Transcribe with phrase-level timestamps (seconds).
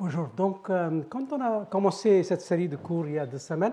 [0.00, 0.28] Bonjour.
[0.36, 3.72] Donc, euh, quand on a commencé cette série de cours il y a deux semaines,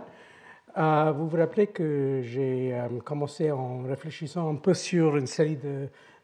[0.75, 5.59] euh, vous vous rappelez que j'ai euh, commencé en réfléchissant un peu sur une série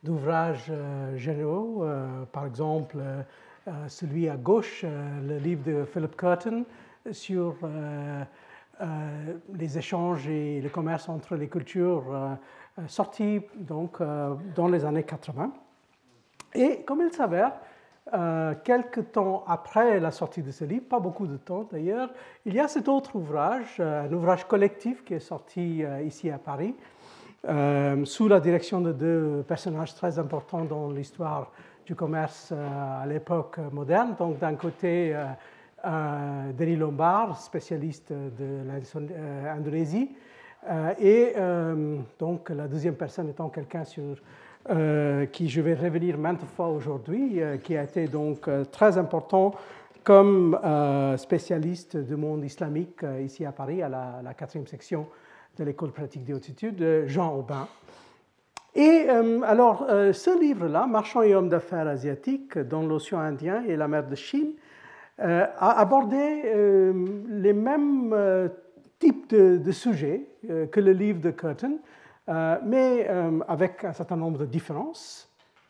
[0.02, 0.74] d'ouvrages
[1.18, 1.86] généraux,
[2.32, 2.98] par exemple
[3.88, 6.64] celui à gauche, le livre de Philip Curtin
[7.12, 7.58] sur
[9.54, 12.06] les échanges et le commerce entre les cultures,
[12.88, 14.00] sorti donc
[14.56, 15.54] dans les années 80.
[16.56, 17.52] Et comme il s'avère,
[18.14, 22.10] euh, quelques temps après la sortie de ce livre, pas beaucoup de temps d'ailleurs,
[22.46, 26.30] il y a cet autre ouvrage, euh, un ouvrage collectif qui est sorti euh, ici
[26.32, 26.76] à Paris,
[28.04, 31.52] sous la direction de deux personnages très importants dans l'histoire
[31.88, 34.14] du commerce à l'époque moderne.
[34.20, 35.18] Donc d'un côté,
[35.84, 38.62] Denis Lombard, spécialiste de
[39.44, 40.12] l'Indonésie,
[41.00, 41.34] et
[42.20, 44.18] donc la deuxième personne étant quelqu'un sur
[44.70, 49.00] euh, qui je vais revenir maintes fois aujourd'hui, euh, qui a été donc euh, très
[49.00, 49.56] important
[50.04, 50.58] comme
[51.18, 55.06] spécialiste du monde islamique ici à Paris, à la, quatrième section
[55.60, 57.68] de l'école pratique des hautes études, Jean Aubin.
[58.74, 59.08] Et
[59.44, 64.16] alors, ce livre-là, Marchands et hommes d'affaires asiatiques dans l'océan Indien et la mer de
[64.16, 64.54] Chine,
[65.20, 66.52] a abordé
[67.30, 68.50] les mêmes
[68.98, 70.26] types de, sujets
[70.72, 71.74] que le livre de Curtin,
[72.28, 75.28] mais euh, avec un certain nombre de différences.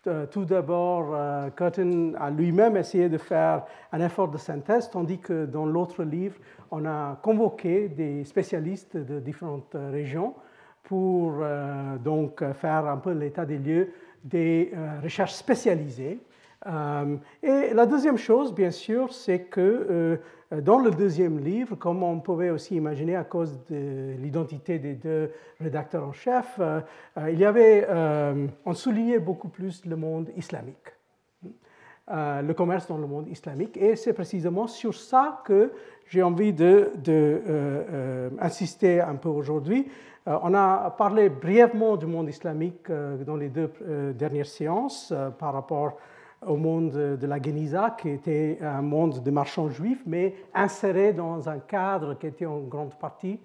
[0.07, 1.15] Euh, tout d'abord,
[1.55, 6.35] Curtin a lui-même essayé de faire un effort de synthèse, tandis que dans l'autre livre,
[6.71, 10.33] on a convoqué des spécialistes de différentes régions
[10.83, 11.43] pour
[12.03, 16.19] donc faire un peu l'état des lieux des recherches spécialisées.
[16.65, 20.19] Et la deuxième chose, bien sûr, c'est que
[20.53, 24.95] euh, dans le deuxième livre, comme on pouvait aussi imaginer à cause de l'identité des
[24.95, 26.81] deux rédacteurs en chef, euh,
[27.17, 27.87] euh, il y avait,
[28.65, 30.93] on soulignait beaucoup plus le monde islamique,
[32.07, 35.71] le commerce dans le monde islamique, et c'est précisément sur ça que
[36.07, 36.91] j'ai envie de,
[38.39, 39.87] un peu aujourd'hui.
[40.25, 42.91] on a parlé brièvement du monde islamique
[43.25, 43.71] dans les deux
[44.17, 45.97] dernières séances par rapport
[46.45, 51.47] au monde de la Geniza, qui était un monde de marchands juifs, mais inséré dans
[51.47, 53.39] un cadre qui était en grande partie,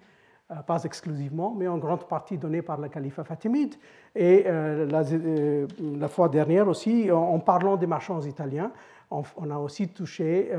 [0.51, 3.75] euh, pas exclusivement, mais en grande partie donné par le calife fatimide.
[4.15, 5.67] Et euh, euh,
[5.99, 8.71] la, fois dernière aussi, en, parlant des marchands italiens,
[9.11, 10.51] on, a aussi touché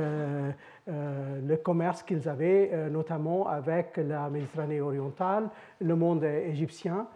[0.87, 5.49] le commerce qu'ils avaient, notamment avec la Méditerranée orientale,
[5.81, 7.07] le monde égyptien,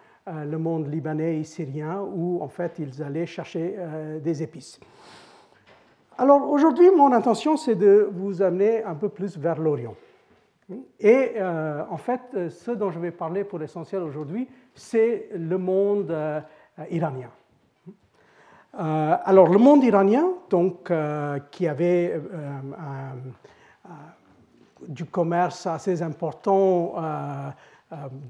[0.45, 3.75] le monde libanais et syrien, où en fait ils allaient chercher
[4.23, 4.79] des épices.
[6.17, 9.95] Alors aujourd'hui, mon intention, c'est de vous amener un peu plus vers l'Orient.
[10.99, 16.11] Et euh, en fait, ce dont je vais parler pour l'essentiel aujourd'hui, c'est le monde
[16.11, 16.41] euh,
[16.89, 17.29] iranien.
[18.79, 20.91] Euh, alors le monde iranien, donc,
[21.51, 22.21] qui avait
[24.87, 26.93] du commerce assez important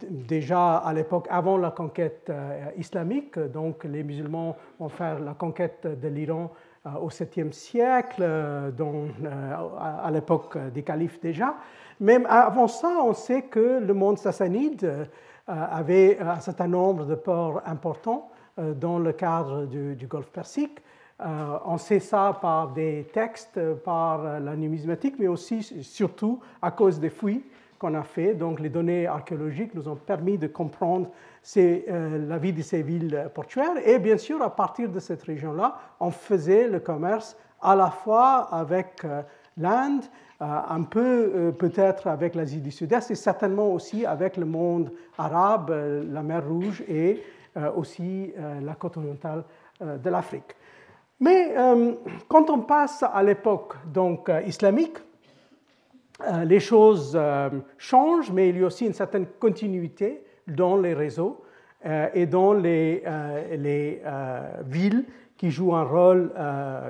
[0.01, 2.31] déjà à l'époque avant la conquête
[2.77, 6.51] islamique, donc les musulmans vont faire la conquête de l'Iran
[6.87, 11.53] euh, au 7e siècle, euh, euh, à l'époque des califes déjà.
[11.99, 15.07] Même avant ça, on sait que le monde sassanide
[15.45, 20.79] avait un certain nombre de ports importants dans le cadre du, du Golfe Persique.
[21.19, 27.11] on sait ça par des textes, par la numismatique, mais aussi surtout à cause des
[27.11, 27.43] fouilles
[27.81, 28.35] qu'on a fait.
[28.35, 31.09] Donc les données archéologiques nous ont permis de comprendre
[31.57, 33.73] euh, la vie de ces villes portuaires.
[33.83, 38.49] Et bien sûr, à partir de cette région-là, on faisait le commerce à la fois
[38.51, 39.23] avec euh,
[39.57, 40.03] l'Inde,
[40.41, 45.71] euh, un peu peut-être avec l'Asie du Sud-Est et certainement aussi avec le monde arabe,
[46.07, 47.23] la mer Rouge et
[47.75, 49.43] aussi la côte orientale
[49.81, 50.55] de l'Afrique.
[51.19, 51.53] Mais
[52.27, 55.10] quand on passe à l'époque donc islamique, euh,
[56.45, 61.43] les choses euh, changent, mais il y a aussi une certaine continuité dans les réseaux
[61.85, 63.03] euh, et dans les,
[64.65, 65.05] villes
[65.37, 66.31] qui jouent un rôle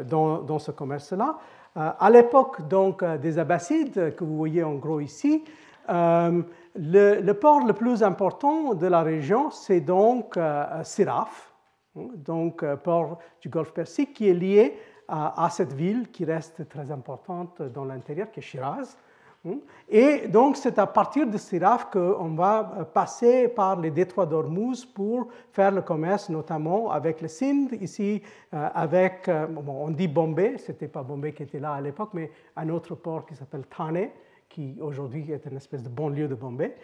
[0.07, 1.37] dans, ce commerce-là.
[1.75, 5.43] à l'époque donc des Abbassides, que vous voyez en gros ici,
[5.87, 10.37] le, port le plus important de la région, c'est donc
[10.83, 11.53] Siraf,
[11.95, 14.77] hein, donc port du Golfe Persique, qui est lié
[15.07, 18.97] à, à cette ville qui reste très importante dans l'intérieur, qui est Shiraz.
[19.43, 19.55] Hmm?
[19.89, 24.85] Et donc, c'est à partir de Siraf qu'on va euh, passer par les détroits d'Ormuz
[24.85, 28.21] pour faire le commerce, notamment avec le Sindh, ici,
[28.53, 32.11] euh, avec, euh, on dit Bombay, ce n'était pas Bombay qui était là à l'époque,
[32.13, 34.09] mais un autre port qui s'appelle Thane,
[34.47, 36.75] qui aujourd'hui est une espèce de banlieue de Bombay.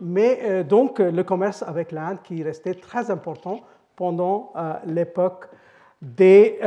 [0.00, 3.62] mais donc, le commerce avec l'Inde qui restait très important
[3.96, 4.52] pendant
[4.84, 5.48] l'époque
[6.00, 6.58] des,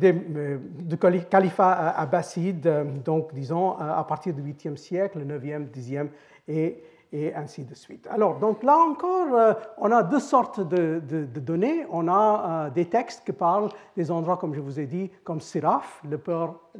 [0.00, 6.08] du califat abbasside, donc disons à partir du 8e siècle, 9e, 10e
[6.48, 6.82] et
[7.12, 8.08] et ainsi de suite.
[8.10, 11.00] Alors, donc là encore, euh, on a deux sortes de,
[11.38, 11.84] données.
[11.90, 15.40] On a euh, des textes qui parlent des endroits, comme je vous ai dit, comme
[15.40, 16.18] Siraf, le,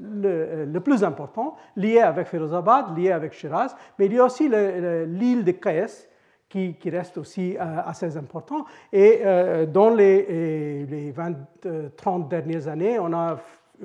[0.01, 4.49] le, le plus important, lié avec Ferozabad, lié avec Shiraz, mais il y a aussi
[4.49, 6.09] l'île de Kaes,
[6.53, 8.67] qui, reste aussi euh, assez important.
[8.93, 9.23] Et
[9.73, 11.35] dans les, les 20,
[11.97, 13.39] 30 dernières années, on a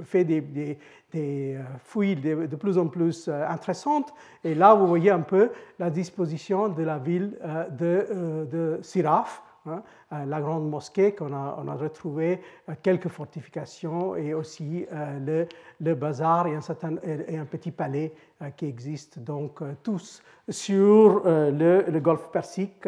[0.03, 0.77] fait des, des,
[1.15, 4.13] euh, fouilles de, plus en plus euh, intéressantes.
[4.43, 9.41] Et là, vous voyez un peu la disposition de la ville euh, de, de Siraf,
[9.67, 9.83] hein,
[10.25, 12.41] la grande mosquée qu'on a, on retrouvé,
[12.81, 15.45] quelques fortifications et aussi le,
[15.81, 18.13] le bazar et un, petit palais
[18.55, 22.87] qui existent donc tous sur le, golfe Persique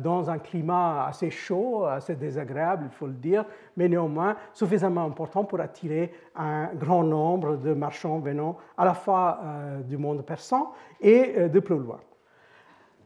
[0.00, 3.44] dans un climat assez chaud, assez désagréable, il faut le dire,
[3.76, 9.40] mais néanmoins suffisamment important pour attirer un grand nombre de marchands venant à la fois
[9.42, 12.00] euh, du monde persan et euh, de plus loin.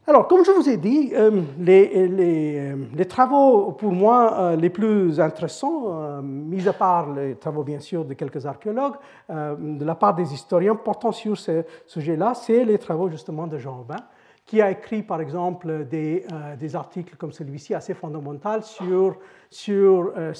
[0.07, 6.21] Alors, comme je vous ai dit, euh, les, les, travaux pour moi les plus intéressants,
[6.21, 8.95] mis à part les travaux bien sûr de quelques archéologues,
[9.29, 13.79] de la part des historiens portant sur ce sujet-là, c'est les travaux justement de Jean
[13.79, 13.95] Aubin,
[14.45, 16.25] qui a écrit par exemple des,
[16.75, 19.17] articles comme celui-ci assez fondamentaux sur
[19.49, 20.33] sur euh,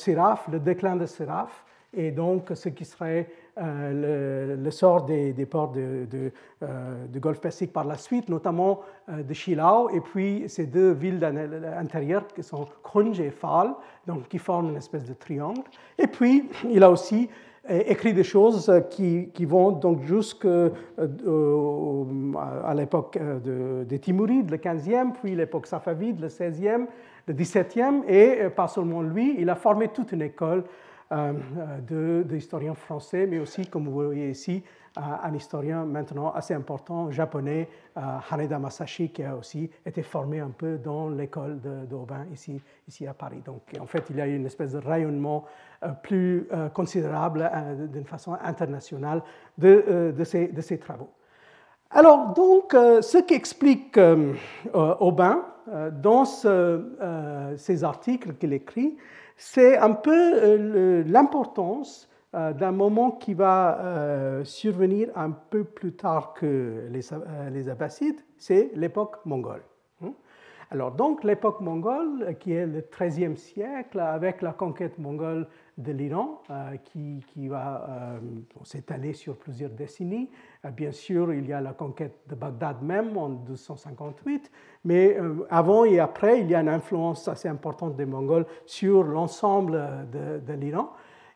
[0.51, 6.05] le déclin de Séraph, et donc ce qui serait euh, le, sort des, ports de,
[6.09, 6.31] de,
[6.63, 11.23] euh, Golfe Persique par la suite, notamment de Shilao, et puis ces deux villes
[11.77, 13.73] intérieures qui sont Krunj et Fal,
[14.07, 15.61] donc qui forment une espèce de triangle.
[15.97, 17.29] Et puis, il a aussi
[17.67, 20.69] écrit des choses qui, vont donc jusqu'à
[22.75, 23.17] l'époque
[23.85, 26.87] des Timurides, le 15e, puis l'époque safavide, le 16e,
[27.27, 30.94] le 17e, et euh, pas seulement lui, il a formé toute une école euh, euh,
[32.25, 34.63] d'historiens français, mais aussi, comme vous voyez ici,
[34.95, 40.77] un historien maintenant assez important, japonais, Haneda Masashi, qui a aussi été formé un peu
[40.77, 41.59] dans l'école
[41.89, 43.41] d'Aubin ici, ici à Paris.
[43.45, 45.45] Donc, en fait, il y a eu une espèce de rayonnement
[46.01, 47.51] plus considérable
[47.91, 49.21] d'une façon internationale
[49.57, 51.09] de, de, ces, travaux.
[51.91, 53.99] Alors, donc, ce qui explique
[54.73, 55.43] Aubin,
[55.73, 58.97] euh, dans euh, ces articles qu'il écrit,
[59.35, 66.85] c'est un peu euh, l'importance d'un moment qui va survenir un peu plus tard que
[66.89, 66.99] les,
[67.49, 69.63] les Abbassides, c'est l'époque mongole.
[70.03, 70.11] Hein.
[70.69, 76.41] Alors donc l'époque mongole, qui est le XIIIe siècle, avec la conquête mongole de l'Iran,
[76.85, 78.19] qui, qui, va
[78.63, 80.29] s'étaler sur plusieurs décennies,
[80.71, 84.51] bien sûr il y a la conquête de Bagdad même en 1258,
[84.85, 89.03] mais euh, avant et après, il y a une influence assez importante des Mongols sur
[89.03, 90.91] l'ensemble de, l'Iran.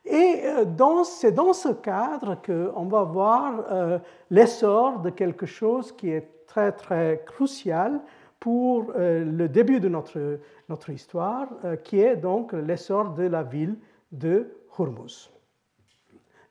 [0.06, 4.00] Et euh, c'est dans ce cadre qu'on va voir euh,
[4.30, 8.00] l'essor de quelque chose qui est très, très crucial
[8.39, 10.39] pour le début de notre,
[10.69, 11.50] notre histoire,
[11.83, 13.75] qui est donc l'essor de la ville
[14.12, 15.30] de Hormuz.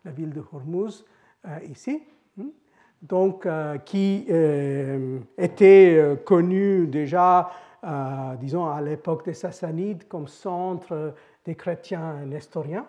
[0.05, 1.05] La ville de Hormuz,
[1.69, 2.03] ici
[3.03, 7.51] donc, euh, qui euh, était euh, connu déjà,
[8.41, 11.15] disons, à l'époque des Sassanides comme centre
[11.45, 12.87] des chrétiens nestoriens,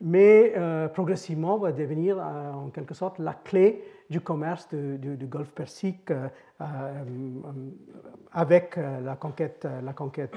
[0.00, 0.54] mais
[0.94, 6.10] progressivement va devenir en quelque sorte la clé du commerce du, Golfe Persique
[8.32, 10.34] avec la conquête, la conquête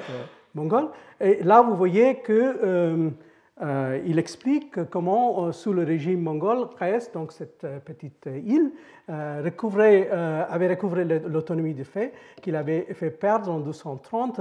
[0.54, 0.90] mongole.
[1.22, 3.14] Et là, vous voyez que
[3.62, 8.72] euh, il explique comment, euh, sous le régime mongol, Khaes, donc cette euh, petite île,
[9.08, 14.40] avait recouvré l'autonomie du fait, qu'il avait fait perdre en 1230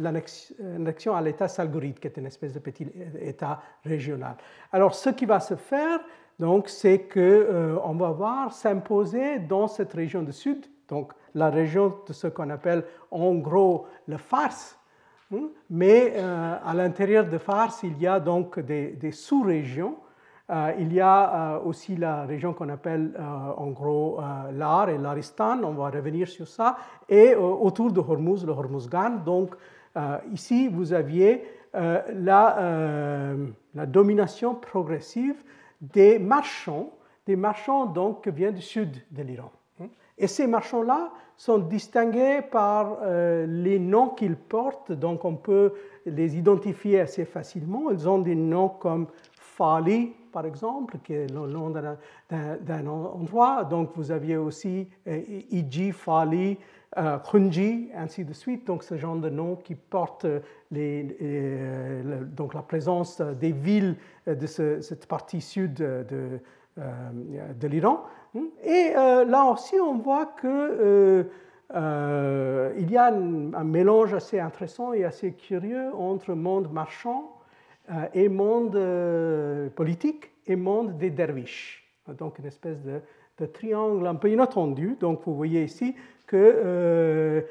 [0.00, 2.88] l'annexion à l'État salgoride, qui est une espèce de petit
[3.20, 4.34] État régional.
[4.72, 6.00] Alors, ce qui va se faire,
[6.40, 12.12] donc, c'est qu'on va voir s'imposer dans cette région du sud, donc la région de
[12.12, 14.79] ce qu'on appelle en gros le Hmm?
[15.68, 19.96] Mais euh, à l'intérieur de Fars, il y a donc des, sous-régions.
[20.50, 23.12] Euh, il y a euh, aussi la région qu'on appelle
[23.56, 24.20] en gros
[24.52, 26.76] l'Ar et l'Aristan, on va revenir sur ça,
[27.08, 29.22] et autour de Hormuz, le Hormuzgan.
[29.24, 29.54] Donc
[30.32, 33.34] ici, vous aviez la,
[33.74, 35.42] la, domination progressive
[35.80, 36.90] des marchands,
[37.26, 39.52] des marchands donc qui viennent du sud de l'Iran.
[40.18, 45.72] Et ces marchands-là sont distingués par euh, les noms qu'ils portent, donc on peut
[46.04, 47.90] les identifier assez facilement.
[47.90, 53.64] Ils ont des noms comme Fali, par exemple, qui est le nom d'un endroit.
[53.64, 56.58] Donc vous aviez aussi Iji, Fali,
[57.30, 58.66] Khunji, ainsi de suite.
[58.66, 60.26] Donc ce genre de noms qui portent
[60.70, 61.02] les,
[62.36, 63.96] donc la présence des villes
[64.26, 66.40] de cette partie sud de
[67.66, 68.04] l'Iran.
[68.64, 71.26] Et là aussi, on voit que
[71.74, 77.32] euh, il y a un, mélange assez intéressant et assez curieux entre monde marchand
[77.90, 81.88] euh, et monde euh, politique et monde des derviches.
[82.18, 83.00] Donc une espèce de,
[83.54, 84.96] triangle un peu inattendu.
[85.00, 85.94] Donc vous voyez ici
[86.26, 87.46] que,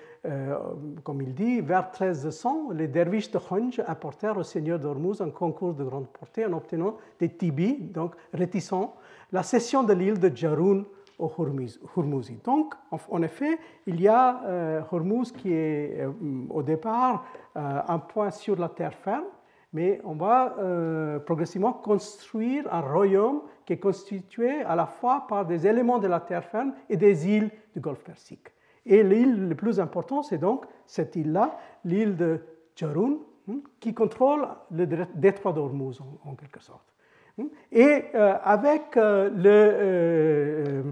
[1.04, 5.74] comme il dit, vers 1300, les derviches de Khonj apportèrent au seigneur d'Ormuz un concours
[5.74, 8.94] de grande portée en obtenant des tibis, donc réticents,
[9.32, 10.86] la cession de l'île de Jaroun
[11.20, 11.32] au
[11.96, 12.40] Hormuzi.
[12.44, 16.12] Donc, en effet, il y a euh, Hormuz qui est euh,
[16.50, 17.26] au départ
[17.58, 19.26] euh, un point sur la terre ferme,
[19.74, 20.56] mais on va
[21.28, 26.20] progressivement construire un royaume qui est constitué à la fois par des éléments de la
[26.20, 28.48] terre ferme et des îles du Golfe Persique.
[28.84, 31.56] Et l'île le plus importante, c'est donc cette île-là,
[31.86, 32.42] l'île de
[32.76, 33.18] Jarun,
[33.48, 36.92] hein, qui contrôle le détroit d'Hormuz en, quelque sorte.
[37.72, 40.84] Et avec le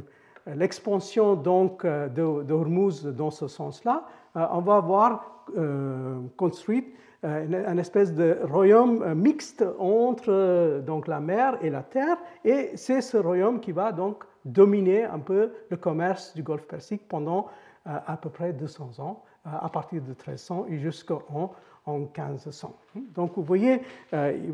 [0.56, 7.80] l'expansion donc euh, de, de, dans ce sens-là, euh, on va avoir euh, construit une,
[7.80, 13.60] espèce de royaume mixte entre donc la mer et la terre, et c'est ce royaume
[13.60, 17.48] qui va donc dominer un peu le commerce du Golfe Persique pendant
[17.86, 21.56] à peu près 200 ans, à partir de 1300 et jusqu'en
[21.88, 22.76] en 1500.
[23.16, 23.82] Donc vous voyez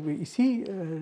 [0.08, 1.00] ici euh,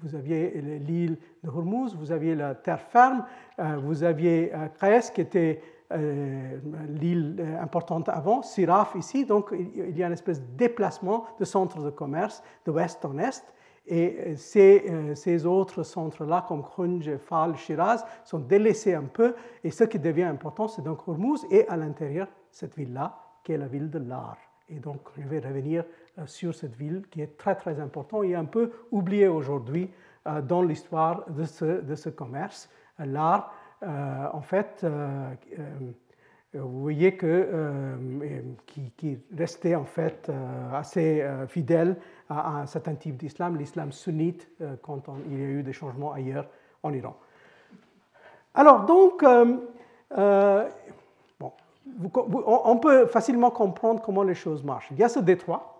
[0.00, 3.24] vous aviez l'île de Hormuz, vous aviez la terre ferme,
[3.58, 5.60] euh, vous aviez Kres qui était
[5.92, 11.44] euh, l'île importante avant, Siraf ici, donc il y a une espèce de déplacement de
[11.44, 13.44] centres de commerce de ouest en est.
[13.86, 19.34] Et ces, autres centres-là, comme Khunj, Fal, Shiraz, sont délaissés un peu.
[19.64, 23.58] Et ce qui devient important, c'est donc Hormuz et à l'intérieur, cette ville-là, qui est
[23.58, 24.36] la ville de Lar.
[24.68, 25.86] Et donc, je vais revenir euh,
[26.26, 29.90] sur cette ville qui est très très importante et un peu oubliée aujourd'hui
[30.26, 32.68] euh, dans l'histoire de ce, de ce, commerce.
[32.98, 34.86] L'art, euh, en fait,
[36.54, 37.48] vous voyez que
[38.66, 40.30] qui, qui, restait en fait
[40.72, 41.96] assez fidèle
[42.28, 44.48] à, un certain type d'islam, l'islam sunnite,
[44.82, 46.46] quand il y a eu des changements ailleurs
[46.82, 47.16] en Iran.
[48.54, 49.62] Alors donc, bon,
[51.86, 54.88] on peut facilement comprendre comment les choses marchent.
[54.90, 55.71] Il y a ce détroit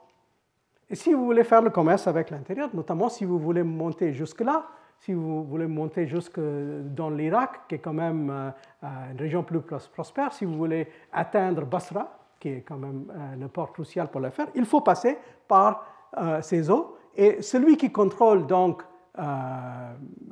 [0.92, 4.66] et si vous voulez faire le commerce avec l'intérieur, notamment si vous voulez monter jusque-là,
[4.98, 8.50] si vous voulez monter jusque dans l'Irak, qui est quand même euh,
[8.84, 13.36] euh, une région plus prospère, si vous voulez atteindre Basra, qui est quand même euh,
[13.40, 15.16] le port crucial pour le faire, il faut passer
[15.48, 15.86] par
[16.42, 16.98] ces eaux.
[17.16, 18.82] Et celui qui contrôle donc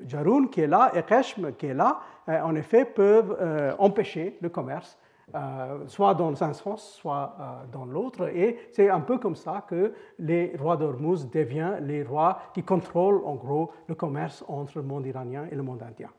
[0.06, 4.98] Jaroun, qui est là, et Keshm, qui est là, en effet, peuvent empêcher le commerce
[5.34, 8.28] euh, soit dans un sens, soit euh, dans l'autre.
[8.34, 13.22] Et c'est un peu comme ça que les rois d'Ormuz deviennent les rois qui contrôlent
[13.24, 16.10] en gros le commerce entre le monde iranien et le monde indien.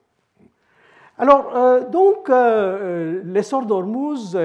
[1.21, 4.35] Alors, euh, donc, euh, l'essor d'Ormuz,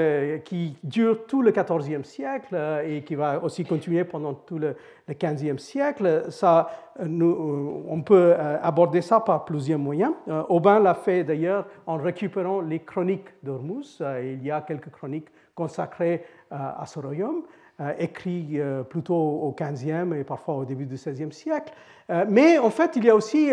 [0.44, 2.54] qui dure tout le XIVe siècle
[2.86, 4.76] et qui va aussi continuer pendant tout le,
[5.08, 6.68] XVe siècle, ça,
[7.00, 10.12] on peut aborder ça par plusieurs moyens.
[10.50, 14.02] Aubin l'a fait d'ailleurs en récupérant les chroniques d'Ormuz.
[14.22, 17.44] il y a quelques chroniques consacrées à ce royaume.
[17.98, 21.72] écrites plutôt au XVe et parfois au début du XVIe siècle.
[22.28, 23.52] mais en fait, il y a aussi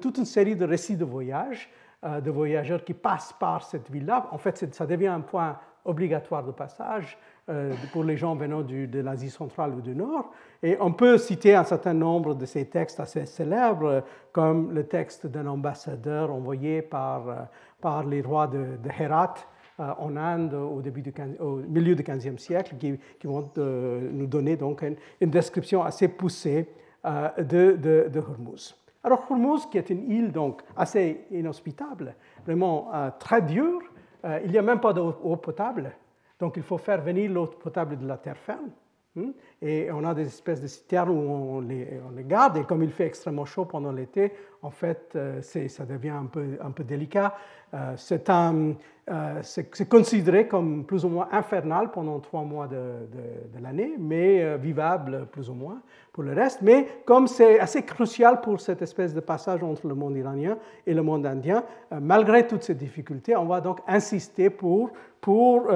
[0.00, 4.28] toute une série de récits de voyage euh, de voyageurs qui passent par cette ville-là.
[4.32, 7.18] En fait, ça devient un point obligatoire de passage
[7.48, 10.30] euh, pour les gens venant de l'Asie centrale ou du Nord.
[10.62, 15.26] Et on peut citer un certain nombre de ces textes assez célèbres, comme le texte
[15.26, 17.34] d'un ambassadeur envoyé par, euh,
[17.80, 19.34] par les rois de, Herat
[19.78, 24.84] en Inde au, début du au milieu du XVe siècle, qui, vont nous donner donc
[25.20, 26.68] une, description assez poussée
[27.04, 28.76] de, de, de Hormuz.
[29.04, 33.82] Alors Hormuz, qui est une île donc assez inhospitable, vraiment euh, très dure,
[34.24, 35.92] euh, il n'y a même pas d'eau potable,
[36.38, 38.70] donc il faut faire venir l'eau potable de la terre ferme.
[39.14, 39.32] Hmm?
[39.60, 42.82] Et on a des espèces de citernes où on les, on les, garde, et comme
[42.82, 44.32] il fait extrêmement chaud pendant l'été,
[44.62, 47.34] en fait, euh, ça devient un peu, délicat.
[47.74, 47.96] Euh,
[49.10, 55.26] euh, c'est considéré comme plus ou moins infernal pendant trois mois de, l'année, mais vivable
[55.32, 56.62] plus ou moins pour le reste.
[56.62, 60.94] Mais comme c'est assez crucial pour cette espèce de passage entre le monde iranien et
[60.94, 61.64] le monde indien,
[62.00, 65.68] malgré toutes ces difficultés, on va donc insister pour, pour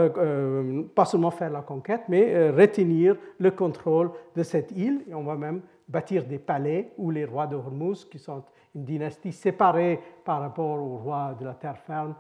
[0.94, 5.02] pas seulement faire la conquête, mais retenir le contrôle de cette île.
[5.08, 8.42] Et on va même bâtir des palais où les rois de Hormuz, qui sont
[8.76, 12.14] une dynastie séparée par rapport aux rois de la terre ferme,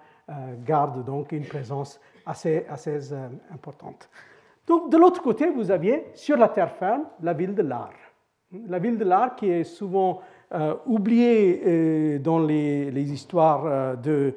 [0.64, 3.12] gardent donc une présence assez, assez
[3.52, 4.08] importante.
[4.66, 7.92] Donc de l'autre côté, vous aviez sur la terre ferme la ville de Lar.
[8.68, 10.20] La ville de Lar qui est souvent
[10.54, 14.34] euh, oubliée euh, dans les, histoires euh, de,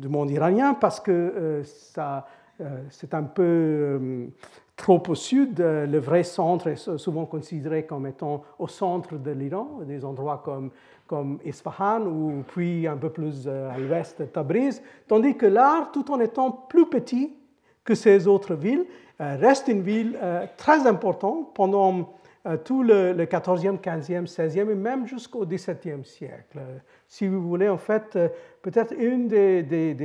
[0.00, 2.26] du monde iranien parce que ça,
[2.90, 4.28] c'est un peu
[4.76, 5.58] trop au sud.
[5.58, 10.70] Le vrai centre est souvent considéré comme étant au centre de l'Iran, des endroits comme,
[11.06, 16.20] comme Isfahan ou puis un peu plus à l'ouest Tabriz, tandis que Lar, tout en
[16.20, 17.32] étant plus petit,
[17.86, 18.84] que ces autres villes,
[19.20, 22.02] euh, reste une ville euh, très importante pendant euh,
[22.64, 26.60] tout le, 14e, 15e, 16e et même jusqu'au 17e siècle.
[27.08, 28.18] Si vous voulez, en fait,
[28.62, 29.62] peut-être une des,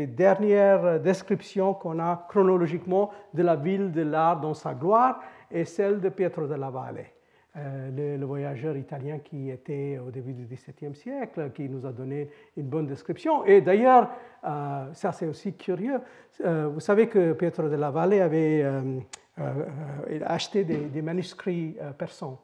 [0.08, 5.22] dernières descriptions qu'on a chronologiquement de la ville de l'art dans sa gloire
[5.52, 7.06] est celle de Pietro della Valle.
[7.58, 12.30] Euh, le, voyageur italien qui était au début du XVIIe siècle, qui nous a donné
[12.56, 13.44] une bonne description.
[13.44, 14.10] Et d'ailleurs,
[14.46, 16.00] euh, ça c'est aussi curieux,
[16.46, 18.64] euh, vous savez que Pietro della Valle avait
[20.26, 22.40] acheté des, manuscrits persans.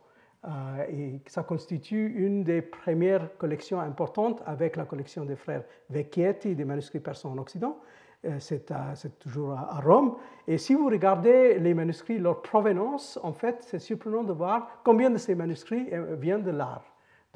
[0.89, 6.65] et ça constitue une des premières collections importantes avec la collection des frères Vecchietti des
[6.65, 7.77] manuscrits persans en Occident.
[8.25, 10.15] Euh, c'est toujours à Rome.
[10.47, 15.09] Et si vous regardez les manuscrits, leur provenance, en fait, c'est surprenant de voir combien
[15.09, 16.83] de ces manuscrits euh, viennent de l'art.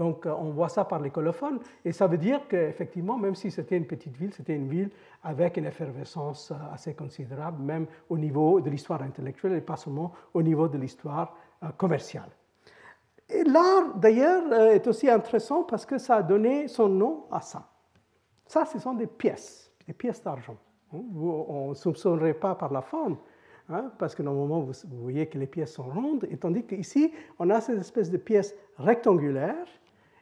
[0.01, 3.51] Donc euh, on voit ça par les colophones, et ça veut dire qu'effectivement, même si
[3.51, 4.89] c'était une petite ville, c'était une ville
[5.21, 10.41] avec une effervescence assez considérable, même au niveau de l'histoire intellectuelle et pas seulement au
[10.41, 11.37] niveau de l'histoire
[11.77, 12.31] commerciale.
[13.29, 17.69] Et l'art, d'ailleurs, est aussi intéressant parce que ça a donné son nom à ça.
[18.47, 20.57] Ça, ce sont des pièces, des pièces d'argent.
[20.91, 23.17] On ne soupçonnerait pas par la forme,
[23.69, 27.51] hein, parce que normalement, vous, voyez que les pièces sont rondes, et tandis qu'ici, on
[27.51, 29.67] a ces espèces de pièces rectangulaires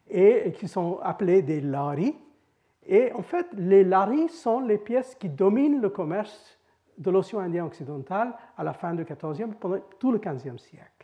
[0.09, 2.15] et, qui sont appelées des laris.
[2.87, 6.57] Et en fait, les laris sont les pièces qui dominent le commerce
[6.97, 10.99] de l'océan Indien occidental à la fin du XIVe, pendant tout le XVe siècle.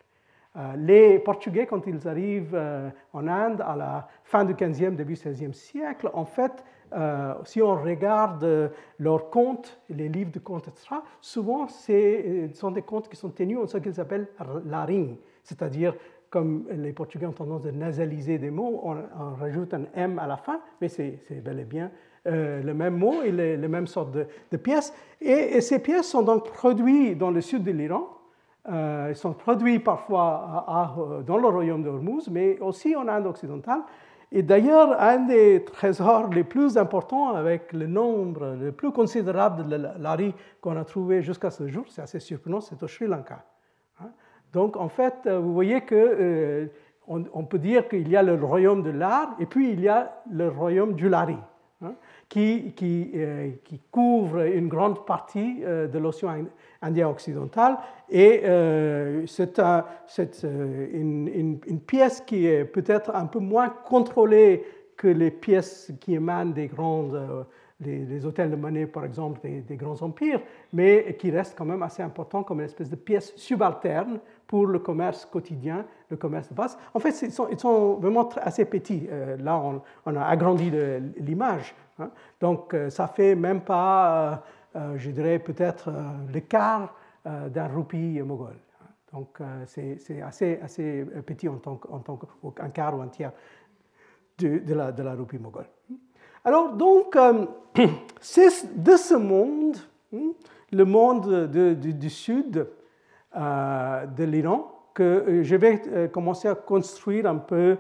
[0.57, 5.13] Euh, les Portugais, quand ils arrivent euh, en Inde à la fin du XVe, début
[5.13, 10.96] XVIe siècle, en fait, euh, si on regarde leurs comptes, les livres de comptes, etc.,
[11.20, 14.27] souvent ce sont des comptes qui sont tenus en ce qu'ils appellent
[14.65, 15.94] la ring, c'est-à-dire
[16.35, 20.35] comme les Portugais ont tendance à nasaliser des mots, on, rajoute un M à la
[20.35, 21.89] fin, mais c'est bel et bien
[22.25, 24.93] le même mot et les, mêmes sortes de, pièces.
[25.21, 28.09] Et, ces pièces sont donc produites dans le sud de l'Iran,
[28.69, 33.83] euh, ils sont produits parfois dans le royaume de Hormuz, mais aussi en Inde occidentale.
[34.29, 39.77] Et d'ailleurs, un des trésors les plus importants, avec le nombre le plus considérable de
[40.00, 43.45] lari qu'on a trouvé jusqu'à ce jour, c'est assez surprenant, c'est au Sri Lanka.
[44.55, 46.68] Donc, en fait, euh, vous voyez que euh,
[47.07, 50.24] on, peut dire qu'il y a le royaume de l'art et puis il y a
[50.31, 51.37] le royaume du lari.
[51.83, 51.94] Hein,
[52.29, 53.11] qui, qui,
[53.65, 56.46] qui, couvre une grande partie de l'océan
[56.85, 57.77] Indien occidental.
[58.09, 64.63] Et euh, c'est euh, une, pièce qui est peut-être un peu moins contrôlée
[64.96, 67.46] que les pièces qui émanent des grandes,
[67.85, 71.83] euh, les, hôtels de monnaie, par exemple, des, grands empires, mais qui reste quand même
[71.83, 76.53] assez important comme une espèce de pièce subalterne pour le commerce quotidien, le commerce de
[76.55, 76.77] base.
[76.94, 79.07] En fait, ils sont, vraiment assez petits.
[79.40, 79.61] là,
[80.05, 80.72] on, a agrandi
[81.18, 81.75] l'image.
[82.00, 82.11] Hein.
[82.40, 84.44] Donc, ça fait même pas
[84.75, 86.94] euh, je dirais peut-être euh, le quart
[87.25, 88.55] euh, d'un roupie moghol.
[89.14, 93.31] Donc c'est assez, assez petit en tant, qu'un quart ou un tiers
[94.38, 95.68] de, la, de la roupie moghole.
[96.46, 97.18] Alors donc,
[98.22, 99.77] c'est de ce monde,
[100.14, 100.31] hein,
[100.72, 102.68] le monde du sud
[103.36, 107.77] de l'Iran, que je vais commencer à construire un peu,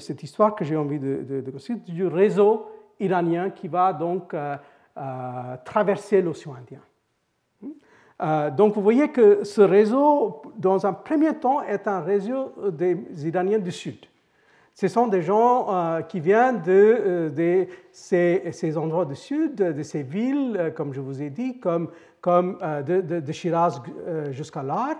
[0.00, 2.66] cette histoire que j'ai envie de, construire du réseau
[3.00, 4.34] iranien qui va donc
[5.64, 6.80] traverser l'océan Indien.
[8.20, 12.98] Euh, donc vous voyez que ce réseau, dans un premier temps, est un réseau des
[13.26, 14.07] Iraniens du Sud.
[14.80, 20.04] Ce sont des gens euh, qui viennent de, euh, ces, endroits du Sud, de ces
[20.04, 21.88] villes, comme je vous ai dit, comme,
[22.24, 23.80] de, de, Shiraz
[24.30, 24.96] jusqu'à Lar.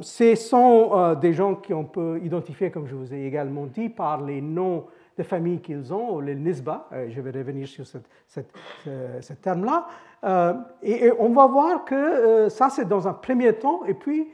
[0.00, 4.40] ce sont des gens qu'on peut identifier, comme je vous ai également dit, par les
[4.40, 4.86] noms
[5.20, 9.86] de famille qu'ils ont, les nisba, euh, je vais revenir sur ce terme-là,
[10.24, 14.28] euh, et, on va voir que euh, ça c'est dans un premier temps, et puis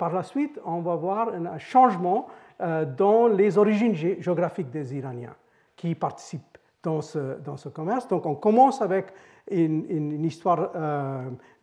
[0.00, 2.26] par la suite on va voir un changement
[2.58, 5.36] dans les origines géographiques des Iraniens
[5.76, 8.08] qui participent dans ce, dans ce commerce.
[8.08, 9.12] Donc on commence avec
[9.50, 10.70] une, une histoire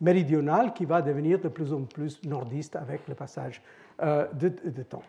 [0.00, 3.62] méridionale qui va devenir de plus en plus nordiste avec le passage
[4.00, 5.02] de, temps.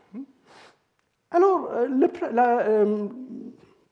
[1.32, 1.70] Alors,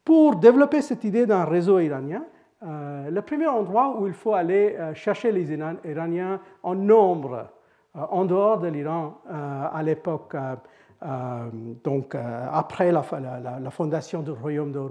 [0.04, 2.26] pour développer cette idée d'un réseau iranien,
[2.62, 7.50] le premier endroit où il faut aller chercher les Iraniens en nombre
[7.96, 10.56] en dehors de l'Iran à l'époque euh,
[11.84, 13.04] donc, euh, après la,
[13.70, 14.82] fondation du royaume de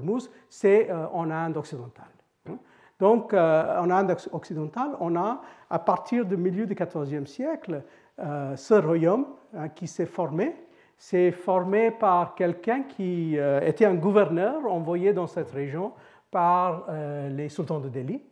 [0.49, 2.05] c'est euh, en Inde occidentale.
[2.49, 2.59] Hein.
[3.01, 5.41] Donc, en Inde occidentale, on a,
[5.71, 7.83] à partir du milieu du XIVe siècle,
[8.19, 10.55] ce royaume hein, qui s'est formé.
[10.97, 15.93] C'est formé par quelqu'un qui était un gouverneur envoyé dans cette région
[16.31, 16.87] par
[17.31, 18.23] les sultans de Delhi.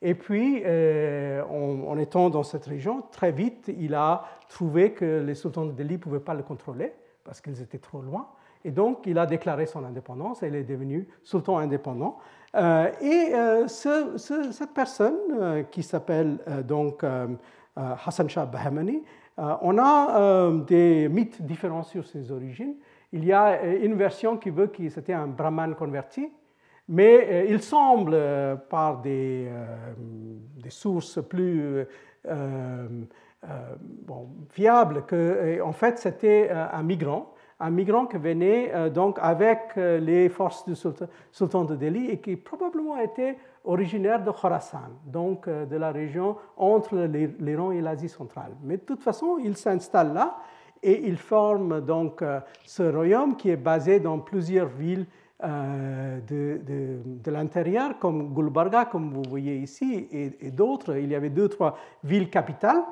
[0.00, 5.66] Et puis, en, étant dans cette région, très vite, il a trouvé que les sultans
[5.66, 6.92] de Delhi ne pouvaient pas le contrôler
[7.24, 8.28] parce qu'ils étaient trop loin.
[8.64, 12.18] Et donc, il a déclaré son indépendance et il est devenu sultan indépendant.
[12.54, 17.04] Euh, et euh, cette personne, euh, qui s'appelle donc
[17.76, 19.02] Hassan Shah Bahmani,
[19.38, 22.74] on a des mythes différents sur ses origines.
[23.12, 26.30] Il y a une version qui veut que c'était un brahman converti,
[26.88, 28.16] mais il semble,
[28.68, 29.48] par des,
[30.68, 31.86] sources plus
[33.80, 39.18] bon, fiable que, euh, en fait, c'était euh, un migrant, un migrant qui venait donc
[39.20, 45.48] avec les forces du sultan de Delhi et qui probablement était originaire de Khorasan, donc
[45.48, 46.96] de la région entre
[47.38, 48.50] l'Iran et l'Asie centrale.
[48.64, 50.38] Mais de toute façon, il s'installe là
[50.82, 52.24] et il forme donc
[52.64, 55.06] ce royaume qui est basé dans plusieurs villes
[55.42, 60.96] de, de, l'intérieur, comme Gulbarga, comme vous voyez ici, et, d'autres.
[60.96, 62.82] Il y avait deux, trois villes capitales.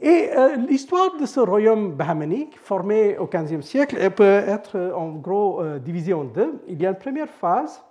[0.00, 5.10] Et euh, l'histoire de ce royaume bahmanique, formé au XVe siècle, peut être euh, en
[5.10, 6.62] gros euh, divisée en deux.
[6.68, 7.82] Il y a une première phase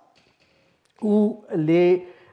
[1.00, 1.44] où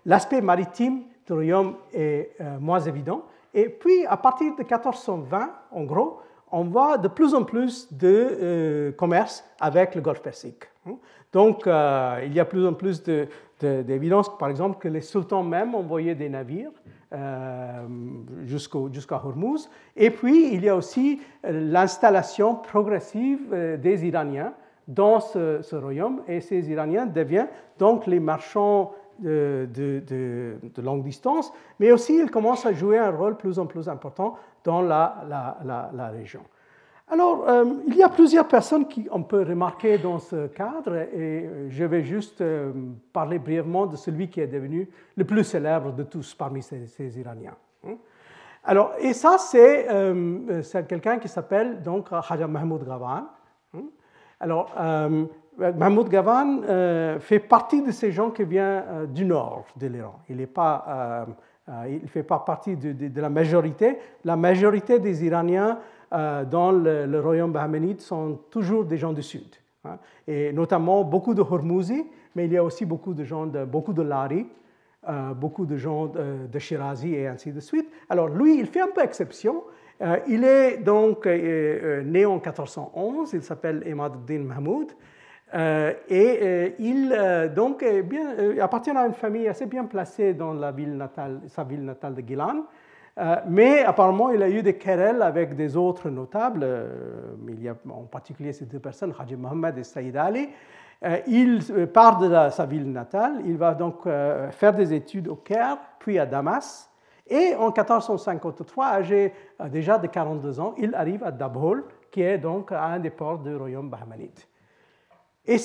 [0.03, 3.21] l'aspect maritime du royaume est moins évident.
[3.53, 6.19] Et puis, à partir de 1420, en gros,
[6.51, 10.65] on voit de plus en plus de commerce avec le Golfe Persique.
[11.33, 13.03] Donc, il y a plus en plus
[13.59, 16.71] d'évidence, par exemple, que les sultans même envoyaient des navires
[17.13, 17.87] euh,
[18.43, 19.69] jusqu'à Hormuz.
[19.95, 24.53] Et puis, il y a aussi euh, l'installation progressive euh, des Iraniens
[24.89, 27.47] dans ce, royaume, et ces Iraniens deviennent
[27.79, 33.57] donc les marchands de, longue distance, mais aussi ils commencent à jouer un rôle plus
[33.57, 34.35] en plus important
[34.65, 36.41] dans la région.
[37.09, 41.67] Alors, euh, il y a plusieurs personnes qu'on peut remarquer dans ce cadre et euh,
[41.69, 42.73] je vais juste euh,
[43.13, 47.55] parler brièvement de celui qui est devenu le plus célèbre de tous parmi ces, Iraniens.
[47.85, 47.95] Hein.
[48.65, 49.87] Alors, et ça, c'est
[50.89, 53.27] quelqu'un qui s'appelle donc Haja Mahmoud Gavan.
[53.73, 53.83] Hein.
[54.41, 54.75] Alors,
[55.57, 56.63] Mahmoud Gavan
[57.21, 60.19] fait partie de ces gens qui viennent du nord de l'Iran.
[60.27, 61.25] Il n'est pas,
[61.87, 63.99] il fait pas partie de, la majorité.
[64.25, 65.79] La majorité des Iraniens
[66.11, 69.97] dans le, royaume bahmanite sont toujours des gens du sud, hein.
[70.27, 73.93] et notamment beaucoup de Hormuzi, mais il y a aussi beaucoup de gens de, beaucoup
[73.93, 74.47] de Lari,
[75.09, 77.89] euh, beaucoup de gens de, Shirazi et ainsi de suite.
[78.09, 79.63] Alors lui, il fait un peu exception.
[80.01, 83.83] Euh, il est donc né en 1411, il s'appelle
[84.27, 84.91] Din Mahmoud.
[86.09, 87.83] et il donc
[88.61, 92.21] appartient à une famille assez bien placée dans la ville natale, sa ville natale de
[92.21, 92.65] Gilan.
[93.17, 97.69] Euh, mais apparemment, il a eu des querelles avec des autres notables, euh, il y
[97.69, 100.49] a en particulier ces deux personnes, Haji Mohammed et Saïd Ali.
[101.03, 104.03] Euh, il part de sa ville natale, il va donc
[104.51, 106.91] faire des études au Caire, puis à Damas.
[107.29, 109.33] Et en 1453, âgé
[109.69, 113.55] déjà de 42 ans, il arrive à Dabhol, qui est donc un des ports du
[113.55, 114.47] royaume bahmanite.
[115.47, 115.57] Et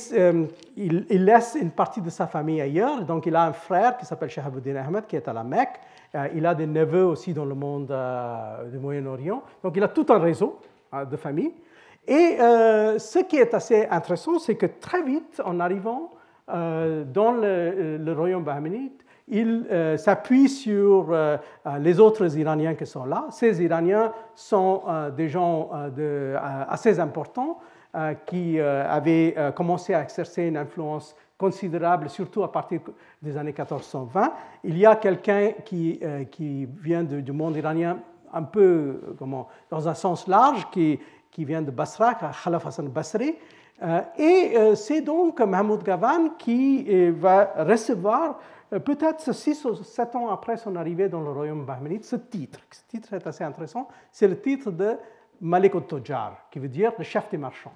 [0.76, 4.06] il, il, laisse une partie de sa famille ailleurs, donc il a un frère qui
[4.06, 5.80] s'appelle Shahabuddin Ahmed, qui est à la Mecque,
[6.14, 9.42] euh, il a des neveux aussi dans le monde euh, du Moyen-Orient.
[9.62, 10.60] Donc il a tout un réseau
[10.92, 11.54] euh, de familles.
[12.06, 12.36] Et
[12.98, 16.10] ce qui est assez intéressant, c'est que très vite, en arrivant
[16.48, 19.64] dans le, royaume bahmanite, il
[19.98, 21.14] s'appuie sur
[21.78, 23.26] les autres Iraniens qui sont là.
[23.30, 24.82] Ces Iraniens sont
[25.16, 25.70] des gens
[26.68, 27.60] assez importants
[28.26, 32.80] qui avaient commencé à exercer une influence considérable, surtout à partir
[33.20, 34.32] des années 1420.
[34.62, 37.98] Il y a quelqu'un qui, euh, qui vient du monde iranien
[38.32, 41.00] un peu euh, comment, dans un sens large, qui,
[41.32, 43.34] qui vient de Basra, Khalaf Hassan Basri.
[43.82, 48.38] Euh, et c'est donc Mahmoud Gavan qui va recevoir,
[48.70, 52.60] peut-être 6 ou 7 ans après son arrivée dans le royaume bahmanite, ce titre.
[52.70, 53.88] Ce titre est assez intéressant.
[54.12, 54.96] C'est le titre de
[55.42, 55.72] Malik
[56.50, 57.74] qui veut dire le chef des marchands.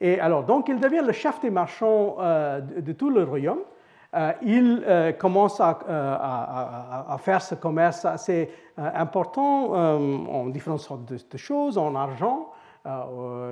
[0.00, 3.60] Et alors, donc, il devient le chef des marchands euh, de, tout le royaume.
[4.14, 5.78] Euh, il euh, commence à,
[7.08, 12.50] à, faire ce commerce assez important en différentes sortes de, choses, en argent,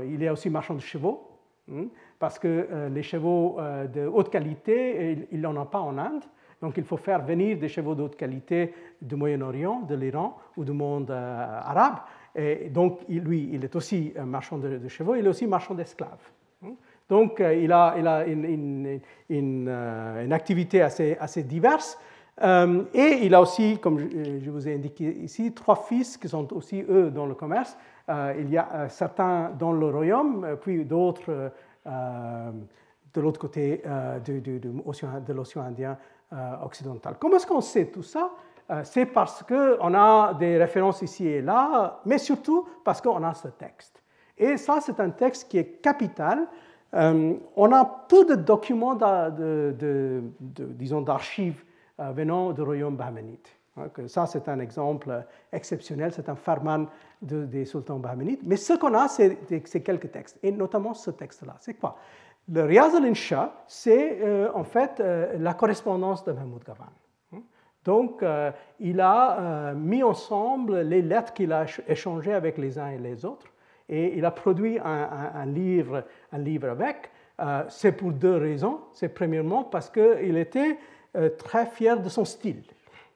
[0.07, 1.29] il est aussi marchand de chevaux,
[1.73, 1.87] hein,
[2.19, 3.59] parce que les chevaux
[3.93, 6.25] de haute qualité, il n'en a pas en Inde.
[6.61, 10.65] Donc il faut faire venir des chevaux de haute qualité du Moyen-Orient, de l'Iran ou
[10.65, 11.97] du monde arabe.
[12.35, 16.31] Et donc lui, il est aussi marchand de, chevaux, il est aussi marchand d'esclaves.
[17.09, 21.99] Donc il a, il a une, une, activité assez, diverse.
[22.43, 26.53] Euh, et il a aussi, comme je vous ai indiqué ici, trois fils qui sont
[26.53, 27.77] aussi, eux, dans le commerce.
[28.09, 31.53] Euh, il y a euh, certains dans le royaume, puis d'autres
[31.87, 35.99] de l'autre côté de l'océan Indien
[36.63, 37.17] occidental.
[37.21, 38.31] Comment est-ce qu'on sait tout ça?
[38.83, 43.49] C'est parce qu'on a des références ici et là, mais surtout parce qu'on a ce
[43.49, 44.03] texte.
[44.39, 46.47] Et ça, c'est un texte qui est capital.
[46.93, 48.99] on a peu de documents,
[50.79, 51.63] disons, d'archives
[52.01, 53.49] euh, venant du royaume bahmanite.
[53.77, 56.89] Hein, ça, c'est un exemple exceptionnel, c'est un farman
[57.23, 58.41] des sultans bahmanites.
[58.43, 61.55] Mais ce qu'on a, c'est quelques textes, et notamment ce texte-là.
[61.61, 61.97] C'est quoi?
[62.53, 66.91] Le Riyaz al-Insha, c'est euh, en fait euh, la correspondance de Mahmoud Gavan.
[67.85, 68.25] Donc,
[68.81, 73.47] il a mis ensemble les lettres qu'il a échangées avec les uns et les autres,
[73.89, 77.11] et il a produit un, livre, un livre avec.
[77.69, 78.81] c'est pour deux raisons.
[78.93, 80.79] C'est premièrement parce qu'il était
[81.17, 82.65] euh, très fier de son style.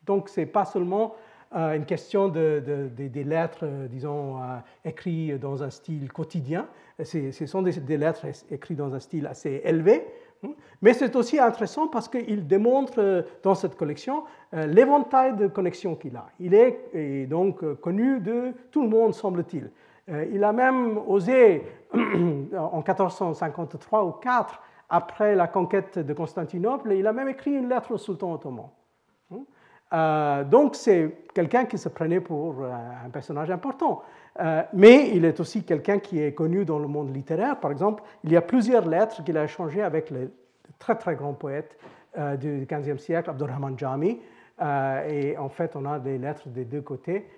[0.07, 1.16] Donc, ce n'est pas seulement
[1.57, 2.62] euh, une question de,
[2.96, 4.37] des lettres, euh, disons,
[4.85, 6.68] écrites dans un style quotidien.
[7.02, 10.07] Ce sont des, lettres écrites dans un style assez élevé.
[10.44, 10.51] Hein.
[10.83, 16.27] Mais c'est aussi intéressant parce qu'il démontre dans cette collection l'éventail de connexions qu'il a.
[16.38, 19.70] Il est, donc connu de tout le monde, semble-t-il.
[20.33, 27.12] Il a même osé, en 1453 ou 4, après la conquête de Constantinople, il a
[27.12, 28.66] même écrit une lettre au sultan ottoman.
[29.92, 32.72] Euh, donc c'est quelqu'un qui se prenait pour euh,
[33.05, 34.03] un personnage important.
[34.40, 37.59] Euh, mais il est aussi quelqu'un qui est connu dans le monde littéraire.
[37.59, 40.31] Par exemple, il y a plusieurs lettres qu'il a échangées avec le
[40.79, 41.77] très très grand poète
[42.40, 44.18] du XVe siècle, Abdurrahman Jami.
[45.09, 47.29] et en fait, on a des lettres des deux côtés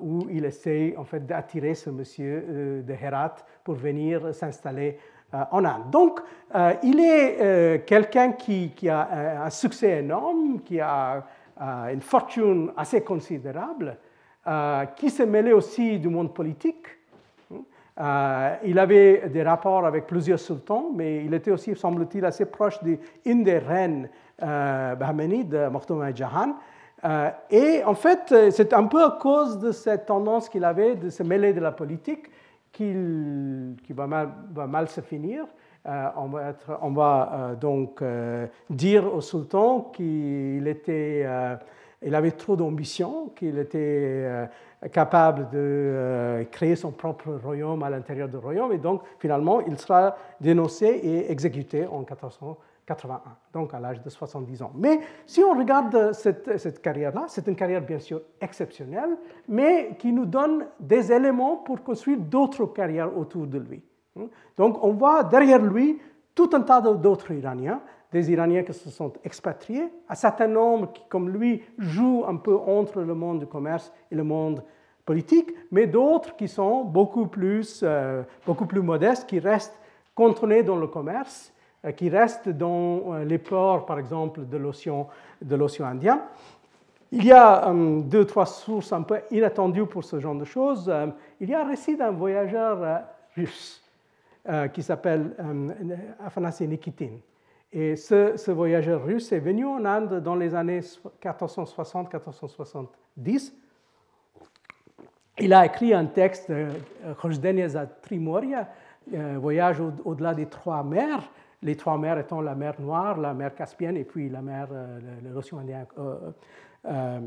[0.00, 4.98] où il essaye en fait d'attirer ce monsieur de Herat pour venir s'installer
[5.34, 5.90] euh, en Inde.
[5.90, 6.20] Donc,
[6.54, 11.26] euh, il est euh, quelqu'un qui, a un succès énorme, qui a
[11.60, 13.96] une fortune assez considérable,
[14.96, 16.86] qui s'est mêlé aussi du monde politique.
[17.98, 23.42] il avait des rapports avec plusieurs sultans, mais il était aussi, semble-t-il, assez proche d'une
[23.42, 26.56] des reines bahmanides, Maktoum Jahan.
[27.50, 31.22] et en fait, c'est un peu à cause de cette tendance qu'il avait de se
[31.22, 32.30] mêler de la politique
[32.72, 35.46] qui va mal, va mal se finir.
[35.88, 36.08] Euh,
[36.82, 40.66] on va, euh, donc euh, dire au sultan qu'il
[42.12, 44.48] avait trop d'ambition, qu'il était
[44.92, 50.16] capable de créer son propre royaume à l'intérieur du royaume, et donc finalement il sera
[50.40, 52.58] dénoncé et exécuté en 1400.
[52.86, 53.20] 81,
[53.52, 54.70] donc à l'âge de 70 ans.
[54.76, 59.16] Mais si on regarde cette, cette carrière-là, c'est une carrière bien sûr exceptionnelle,
[59.48, 63.82] mais qui nous donne des éléments pour construire d'autres carrières autour de lui.
[64.56, 65.98] Donc on voit derrière lui
[66.34, 67.80] tout un tas d'autres Iraniens,
[68.12, 72.56] des Iraniens qui se sont expatriés, un certain nombre qui, comme lui, jouent un peu
[72.56, 74.62] entre le monde du commerce et le monde
[75.04, 79.78] politique, mais d'autres qui sont beaucoup plus, euh, beaucoup plus modestes, qui restent
[80.14, 81.52] contrôlés dans le commerce
[81.86, 85.08] euh, qui restent dans euh, les ports, par exemple, de l'océan,
[85.80, 86.22] Indien.
[87.12, 90.92] Il y a euh, deux, trois sources un peu inattendues pour ce genre de choses.
[91.40, 93.02] il y a un récit d'un voyageur
[93.36, 93.82] russe
[94.72, 95.34] qui s'appelle
[96.24, 97.18] Afanasy Nikitin.
[97.72, 100.80] Et ce, voyageur russe est venu en Inde dans les années
[101.22, 103.52] 1460-1470.
[105.38, 106.50] Il a écrit un texte,
[107.20, 108.68] Khojdeneza Trimoria,
[109.12, 111.30] Voyage au-delà des trois mers,
[111.62, 114.98] les trois mers étant la mer Noire, la mer Caspienne et puis la mer, euh,
[115.32, 116.30] l'océan Indien euh,
[116.86, 117.20] euh,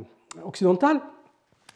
[0.43, 0.99] occidental.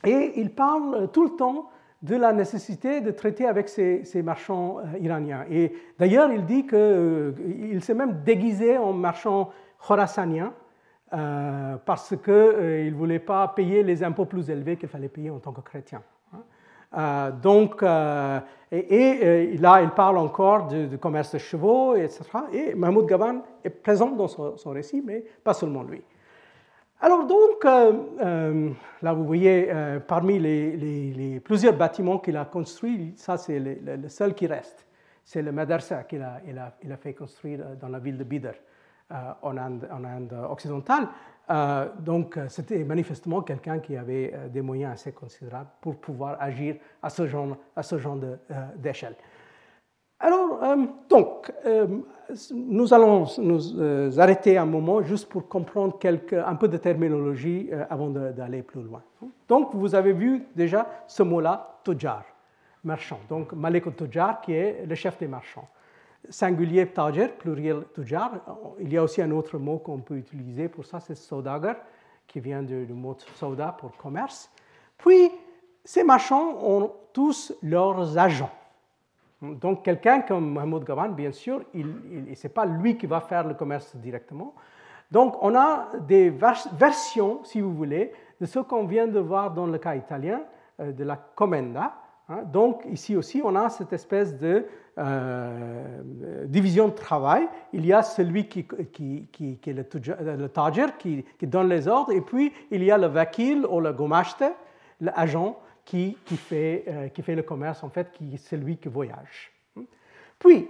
[0.05, 1.69] Et il parle tout le temps
[2.03, 5.45] de la nécessité de traiter avec ces, marchands iraniens.
[5.49, 10.53] Et d'ailleurs, il dit qu'il s'est même déguisé en marchand khorassanien
[11.09, 15.53] parce qu'il ne voulait pas payer les impôts plus élevés qu'il fallait payer en tant
[15.53, 16.01] que chrétien.
[16.95, 18.39] Euh, donc, euh,
[18.71, 22.23] et, euh, là, il parle encore du, commerce de chevaux, etc.
[22.51, 26.01] Et Mahmoud Gavan est présent dans son, récit, mais pas seulement lui.
[27.03, 29.69] Alors donc, là vous voyez,
[30.07, 34.87] parmi les, plusieurs bâtiments qu'il a construits, ça c'est le, seul qui reste.
[35.25, 38.53] C'est le madrasa qu'il a, fait construire dans la ville de Bidr.
[39.11, 41.09] en Inde, en, Inde, occidentale.
[41.99, 47.27] donc, c'était manifestement quelqu'un qui avait des moyens assez considérables pour pouvoir agir à ce
[47.27, 48.17] genre, à ce genre
[48.77, 49.17] d'échelle.
[50.23, 50.57] Alors,
[51.09, 51.51] donc,
[52.53, 55.99] nous allons nous arrêter un moment juste pour comprendre
[56.31, 59.03] un peu de terminologie avant d'aller plus loin.
[59.49, 62.23] Donc, vous avez vu déjà ce mot-là, tojar,
[62.85, 63.19] marchand.
[63.27, 65.67] Donc, Malik tojar qui est le chef des marchands.
[66.29, 68.31] Singulier tajer, pluriel tujar.
[68.79, 71.75] Il y a aussi un autre mot qu'on peut utiliser pour ça, c'est saudagar,
[72.27, 74.49] qui vient du, mot sauda pour commerce.
[74.97, 75.29] Puis,
[75.83, 78.49] ces marchands ont tous leurs agents.
[79.43, 83.53] Donc, quelqu'un comme Mahmoud Gavan, bien sûr, ce n'est pas lui qui va faire le
[83.53, 84.53] commerce directement.
[85.11, 89.67] Donc, on a des versions, si vous voulez, de ce qu'on vient de voir dans
[89.67, 90.41] le cas italien
[90.79, 91.93] euh, de la commenda.
[92.29, 92.43] Hein.
[92.51, 94.65] Donc, ici aussi, on a cette espèce de
[94.97, 96.01] euh,
[96.45, 97.47] division de travail.
[97.73, 102.11] Il y a celui qui, qui, qui, est le, le tajer, qui, donne les ordres,
[102.13, 104.45] et puis il y a le vakil ou le gomashte,
[105.01, 108.89] l'agent qui, qui, fait, euh, qui fait le commerce, en fait, qui est celui qui
[108.89, 109.51] voyage.
[110.39, 110.67] Puis,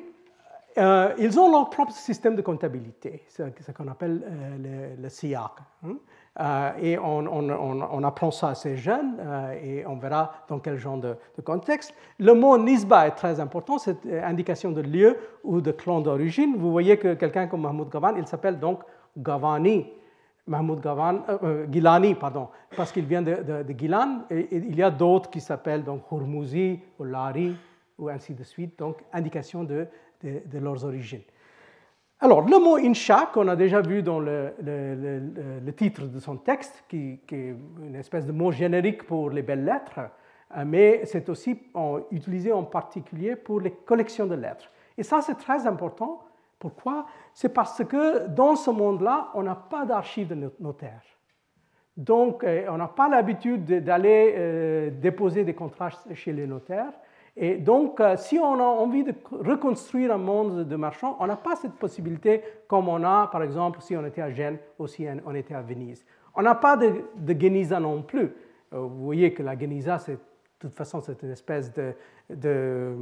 [0.78, 5.36] euh, ils ont leur propre système de comptabilité, ce, qu'on appelle euh, le, le
[5.86, 6.74] hein.
[6.82, 9.22] et on, apprend ça assez jeune
[9.64, 11.94] et on verra dans quel genre de, contexte.
[12.18, 16.56] Le mot nisba est très important, c'est indication de lieu ou de clan d'origine.
[16.58, 18.82] Vous voyez que quelqu'un comme Mahmoud Gavan, il s'appelle donc
[19.16, 19.92] Gavani.
[20.48, 24.24] Mahmoud Gavan, euh, euh, Gilani, pardon, parce qu'il vient de, de, Gilan.
[24.30, 27.56] Et, il y a d'autres qui s'appellent donc Hormouzi ou Lari,
[27.98, 29.88] ou ainsi de suite, donc indication de,
[30.24, 31.22] de leurs origines.
[32.24, 36.86] Alors, le mot insha, qu'on a déjà vu dans le, le, titre de son texte,
[36.88, 40.00] qui, est une espèce de mot générique pour les belles lettres,
[40.56, 41.60] euh, mais c'est aussi
[42.12, 44.72] utilisé en particulier pour les collections de lettres.
[44.98, 46.22] Et ça, c'est très important
[46.64, 47.06] pourquoi?
[47.34, 51.02] C'est parce que dans ce monde-là, on n'a pas d'archives de notaire.
[51.98, 56.94] Donc, euh, on n'a pas l'habitude d'aller euh, déposer des contrats chez les notaires.
[57.36, 61.36] Et donc, euh, si on a envie de reconstruire un monde de marchands, on n'a
[61.36, 65.06] pas cette possibilité comme on a, par exemple, si on était à Gênes ou si
[65.26, 66.06] on était à Venise.
[66.34, 68.32] On n'a pas de, de non plus.
[68.72, 71.94] Vous voyez que la Geniza, c'est de toute façon, c'est une espèce de,
[72.36, 72.96] de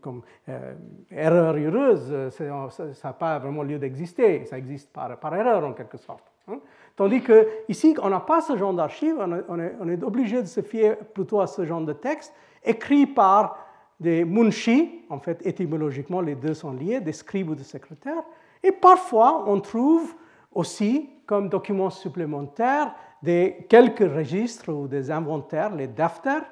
[0.00, 0.74] comme, euh,
[1.10, 2.30] erreur heureuse.
[2.30, 4.44] Ça n'a pas vraiment lieu d'exister.
[4.46, 6.24] Ça existe par, erreur, en quelque sorte.
[6.48, 6.58] Hein.
[6.96, 9.16] Tandis que ici, on n'a pas ce genre d'archives.
[9.18, 13.58] On, on, est, obligé de se fier plutôt à ce genre de texte, écrit par
[13.98, 15.04] des munshi.
[15.08, 18.22] En fait, étymologiquement, les deux sont liés, des scribes ou des secrétaires.
[18.62, 20.14] Et parfois, on trouve
[20.52, 26.44] aussi, comme documents supplémentaires, des, quelques registres ou des inventaires, les dafters,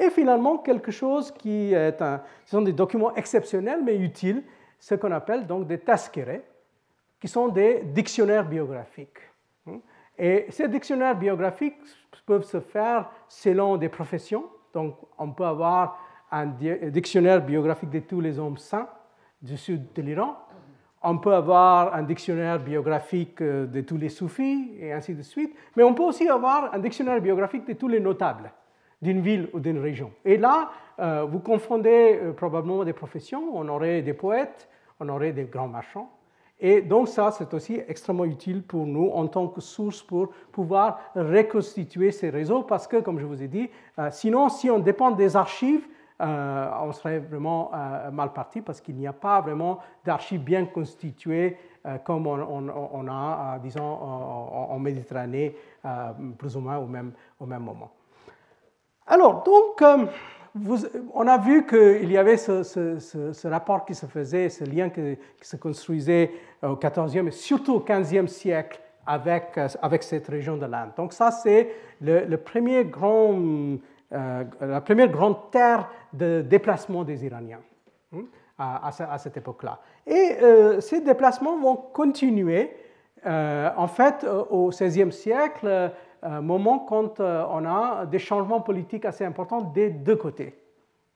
[0.00, 4.42] et finalement, quelque chose qui est un, ce sont des documents exceptionnels mais utiles,
[4.78, 6.40] ce qu'on appelle donc des taskere,
[7.20, 9.18] qui sont des dictionnaires biographiques.
[10.18, 11.76] Et ces dictionnaires biographiques
[12.24, 14.44] peuvent se faire selon des professions.
[14.72, 15.98] Donc, on peut avoir
[16.30, 18.88] un dictionnaire biographique de tous les hommes saints
[19.42, 20.36] du sud de l'Iran.
[21.02, 25.56] On peut avoir un dictionnaire biographique euh, de tous les soufis et ainsi de suite.
[25.74, 28.52] Mais on peut aussi avoir un dictionnaire biographique de tous les notables
[29.02, 30.12] d'une ville ou d'une région.
[30.24, 33.50] Et là, euh, vous confondez euh, probablement des professions.
[33.54, 36.10] On aurait des poètes, on aurait des grands marchands.
[36.62, 41.00] Et donc ça, c'est aussi extrêmement utile pour nous en tant que source pour pouvoir
[41.14, 45.10] reconstituer ces réseaux parce que, comme je vous ai dit, euh, sinon, si on dépend
[45.10, 45.86] des archives,
[46.22, 47.70] on serait vraiment
[48.12, 51.56] mal parti parce qu'il n'y a pas vraiment d'archives bien constituées
[52.04, 55.56] comme on, a, disons, en, Méditerranée,
[56.36, 57.90] plus ou moins au même, au même moment.
[59.10, 60.06] Alors, donc, euh,
[61.14, 65.56] on a vu qu'il y avait ce, rapport qui se faisait, ce lien qui, se
[65.56, 66.30] construisait
[66.62, 70.90] au XIVe et surtout au XVe siècle avec, euh, avec cette région de l'Inde.
[70.96, 71.70] Donc ça, c'est
[72.06, 73.80] euh, la première grande
[75.50, 77.62] terre de déplacement des Iraniens
[78.14, 78.22] hein,
[78.56, 79.80] à, cette époque-là.
[80.06, 80.36] Et
[80.80, 82.70] ces déplacements vont continuer.
[83.24, 85.92] en fait, au XVIe siècle,
[86.22, 90.54] moment quand euh, on a des changements politiques assez importants des deux côtés.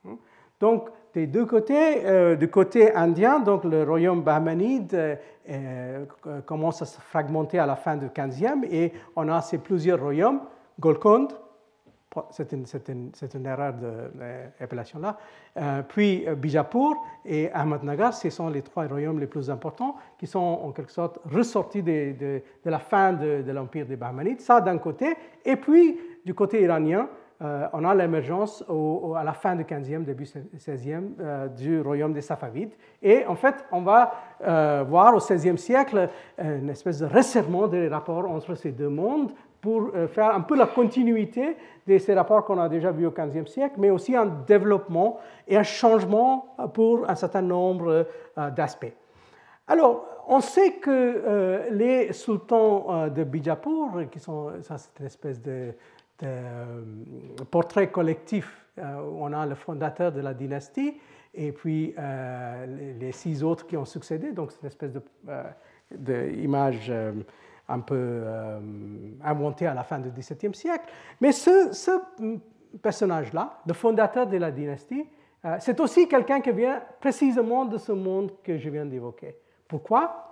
[0.07, 0.17] Hein.
[0.61, 6.05] Donc, des deux côtés, euh, du côté indien, donc le royaume bahmanide euh,
[6.47, 10.41] commence à se fragmenter à la fin du 15e et on a ces plusieurs royaumes,
[10.81, 11.33] Golconde,
[12.31, 15.17] c'est une, erreur d'appellation là.
[15.57, 20.27] Euh, puis euh, Bijapur et Ahmadnagar, ce sont les trois royaumes les plus importants qui
[20.27, 24.41] sont en quelque sorte ressortis de, la fin de, l'empire des Bahmanides.
[24.41, 25.15] Ça d'un côté.
[25.45, 27.09] Et puis du côté iranien,
[27.41, 28.65] on a l'émergence
[29.17, 32.73] à la fin du 15e, début 16e du royaume des Safavides.
[33.03, 36.09] Et en fait, on va voir au 16e siècle
[36.39, 39.33] une espèce de resserrement des rapports entre ces deux mondes
[39.65, 41.57] pour faire un peu la continuité
[41.87, 45.57] de ces rapports qu'on a déjà vus au XVe siècle, mais aussi un développement et
[45.57, 48.07] un changement pour un certain nombre
[48.55, 48.93] d'aspects.
[49.67, 55.07] Alors, on sait que euh, les sultans euh, de Bijapur, qui sont, ça c'est une
[55.07, 55.73] espèce de,
[56.23, 56.83] euh,
[57.51, 60.99] portrait collectif, on a le fondateur de la dynastie
[61.33, 61.95] et puis
[62.99, 64.91] les, six autres qui ont succédé, donc c'est une espèce
[65.93, 66.93] d'image
[67.69, 68.23] un peu
[69.23, 70.85] inventée à la fin du XVIIe siècle.
[71.21, 72.01] Mais ce,
[72.83, 75.07] personnage-là, le fondateur de la dynastie,
[75.61, 79.35] c'est aussi quelqu'un qui vient précisément de ce monde que je viens d'évoquer.
[79.69, 80.25] Pourquoi?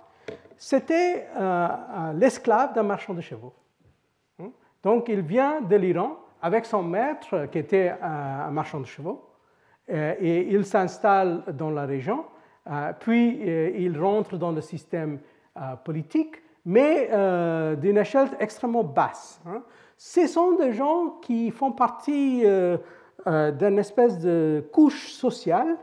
[0.57, 3.53] C'était euh, euh, l'esclave d'un marchand de chevaux.
[4.39, 4.49] Hmm?
[4.81, 9.29] Donc il vient de l'Iran avec son maître qui était un marchand de chevaux
[9.89, 12.25] euh, et il s'installe dans la région,
[13.01, 13.41] puis
[13.77, 15.19] il rentre dans le système
[15.83, 17.09] politique, mais
[17.81, 19.41] d'une échelle extrêmement basse.
[19.45, 19.61] Hein.
[19.97, 22.43] Ce sont des gens qui font partie
[23.25, 25.77] d'une espèce de couche sociale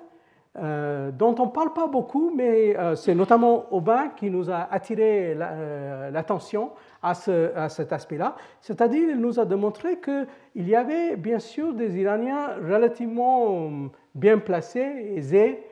[0.58, 4.66] euh, dont on ne parle pas beaucoup, mais euh, c'est notamment Aubin qui nous a
[4.72, 6.70] attiré euh, l'attention
[7.04, 7.12] à,
[7.54, 8.34] à, cet aspect-là.
[8.60, 13.70] C'est-à-dire, il nous a démontré qu'il y avait bien sûr des Iraniens relativement
[14.16, 15.62] bien placés, aisés,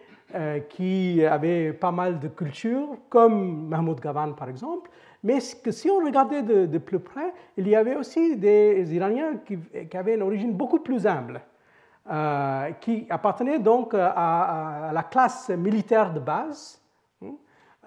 [0.68, 4.91] qui avaient pas mal de culture, comme Mahmoud Gavan par exemple,
[5.24, 9.59] mais que si on regardait de, plus près, il y avait aussi des Iraniens qui,
[9.97, 11.41] avaient une origine beaucoup plus humble.
[12.11, 16.81] Euh, qui appartenait donc euh, à, la classe militaire de base
[17.22, 17.33] hein,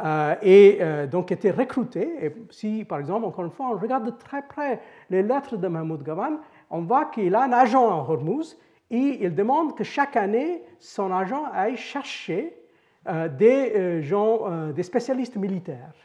[0.06, 2.26] euh, et donc était recruté.
[2.26, 4.80] Et si, par exemple, encore une fois, on regarde de très près
[5.10, 6.38] les lettres de Mahmoud Gavan,
[6.70, 8.60] on voit qu'il a un agent en Hormuz
[8.92, 12.56] et il demande que chaque année, son agent aille chercher
[13.39, 15.96] des gens, des spécialistes militaires.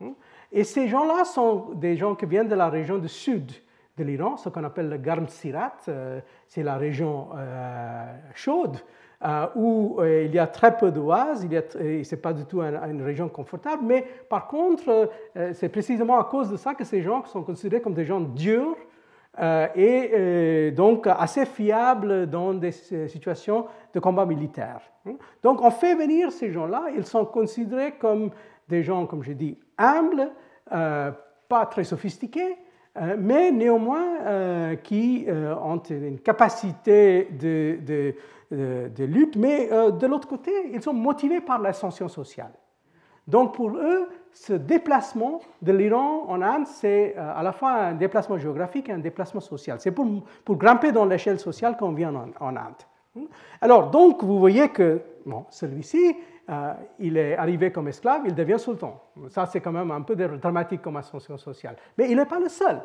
[0.00, 0.12] Hein.
[0.52, 3.50] Et ces gens-là sont des gens qui viennent de la région du sud
[3.96, 8.76] de l'Iran, ce qu'on appelle le Garm Sirat, euh, c'est la région euh, chaude,
[9.24, 13.28] euh, où il y a très peu d'oases, ce n'est pas du tout une, région
[13.28, 15.10] confortable, mais par contre,
[15.52, 18.76] c'est précisément à cause de ça que ces gens sont considérés comme des gens durs
[19.74, 24.80] et donc assez fiables dans des situations de combat militaire.
[25.42, 28.30] Donc on fait venir ces gens-là, ils sont considérés comme
[28.68, 30.30] des gens, comme je dis, humbles,
[30.68, 32.56] pas très sophistiqués,
[32.96, 37.78] euh, mais néanmoins euh, qui euh, ont une capacité de,
[38.50, 42.52] de, lutte, mais de l'autre côté, ils sont motivés par l'ascension sociale.
[43.26, 48.36] Donc pour eux, ce déplacement de l'Iran en Inde, c'est à la fois un déplacement
[48.36, 49.78] géographique et un déplacement social.
[49.80, 50.06] C'est pour,
[50.44, 53.28] pour, grimper dans l'échelle sociale qu'on vient en, Inde.
[53.60, 56.16] Alors donc vous voyez que bon, celui-ci,
[56.98, 59.00] il est arrivé comme esclave, il devient sultan.
[59.28, 61.76] Ça, c'est quand même un peu dramatique comme ascension sociale.
[61.96, 62.82] Mais il n'est pas le seul.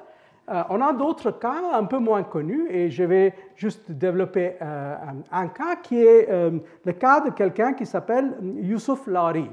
[0.52, 4.96] Euh, on a d'autres cas un peu moins connus et je vais juste développer euh,
[5.32, 9.50] un, cas qui est euh, le cas de quelqu'un qui s'appelle Youssouf Lari.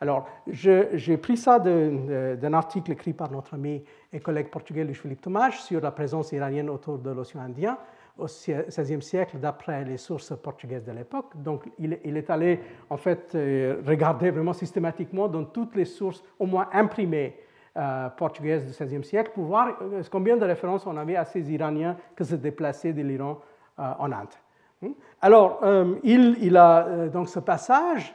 [0.00, 3.82] Alors, j'ai pris ça d'un article écrit par notre ami
[4.12, 7.78] et collègue portugais Luis-Philippe Tomás sur la présence iranienne autour de l'océan Indien
[8.18, 11.32] au XVIe siècle d'après les sources portugaises de l'époque.
[11.36, 16.46] Donc il, est allé en fait euh, regarder vraiment systématiquement dans toutes les sources au
[16.46, 17.36] moins imprimées
[17.76, 21.50] euh, portugaises du XVIe siècle pour voir euh, combien de références on avait à ces
[21.52, 23.40] Iraniens qui se déplaçaient de l'Iran
[23.76, 24.34] en Inde.
[24.82, 24.88] Hmm?
[25.22, 25.60] Alors
[26.02, 28.12] il, a donc ce passage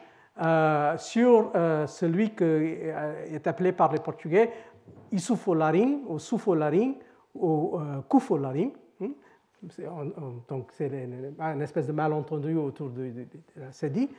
[0.97, 1.51] sur
[1.87, 4.51] celui qui est appelé par les Portugais
[5.11, 6.95] Isufolaring ou Sufolaring
[7.35, 7.79] ou
[8.09, 8.71] Kufolaring
[10.49, 10.87] donc c'est
[11.39, 13.11] une espèce de malentendu autour de,
[13.55, 14.09] la Sedi.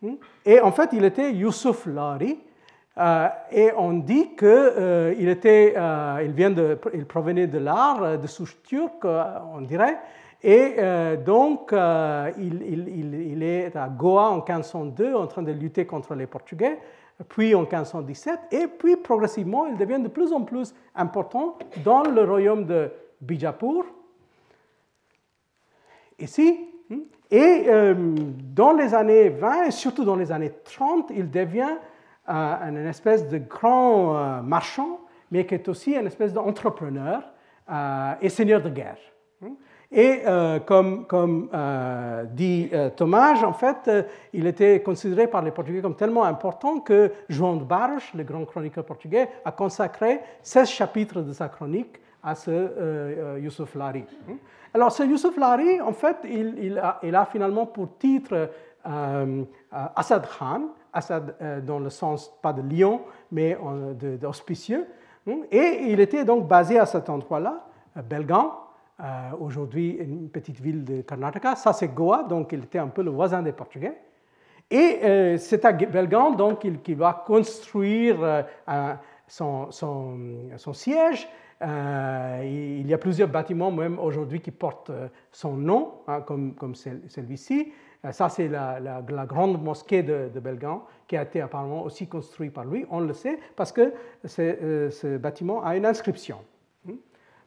[0.00, 0.14] Hmm.
[0.44, 2.38] Et en fait, il était Youssouf Lari,
[2.96, 5.14] euh, et on dit qu'il euh,
[5.44, 9.98] euh, de, provenait de l'art, de souche turque, on dirait,
[10.44, 10.76] et
[11.24, 16.78] donc il, il, est à Goa en 1502 en train de lutter contre les Portugais,
[17.28, 22.24] puis en 1517, et puis progressivement il devient de plus en plus important dans le
[22.24, 22.90] royaume de
[23.20, 23.84] Bijapur,
[26.18, 26.60] ici.
[26.90, 27.00] Hmm?
[27.30, 27.94] Et euh,
[28.54, 31.76] dans les années 20 et surtout dans les années 30, il devient
[32.28, 37.22] euh, une espèce de grand euh, marchand, mais qui est aussi une espèce d'entrepreneur
[38.20, 38.98] et seigneur de guerre.
[39.94, 39.98] Hmm?
[39.98, 40.22] Et
[40.66, 41.48] comme, comme
[42.32, 43.90] dit Thomas, en fait,
[44.32, 48.44] il était considéré par les Portugais comme tellement important que João de Barros, le grand
[48.44, 54.04] chroniqueur portugais, a consacré 16 chapitres de sa chronique à ce Youssef Lari.
[54.72, 58.50] Alors, ce Youssef Lari, en fait, il, a, finalement pour titre
[58.84, 63.56] Assad Khan, Assad dans le sens pas de lion, mais
[64.20, 64.86] d'auspicieux.
[65.50, 67.64] Et il était donc basé à cet endroit-là,
[69.00, 71.56] Belgaum, aujourd'hui une petite ville de Karnataka.
[71.56, 73.96] Ça, c'est Goa, donc il était un peu le voisin des Portugais.
[74.70, 78.94] Et euh, c'est à Belgan donc qu'il va construire euh,
[79.26, 79.70] son,
[80.72, 81.28] siège.
[81.62, 82.42] Euh,
[82.80, 84.90] il y a plusieurs bâtiments même aujourd'hui qui portent
[85.30, 87.72] son nom, hein, comme, celui-ci.
[88.10, 90.40] Ça, c'est la, grande mosquée de, de,
[91.08, 92.84] qui a été apparemment aussi construite par lui.
[92.90, 93.92] On le sait parce que
[94.24, 96.38] ce bâtiment a une inscription.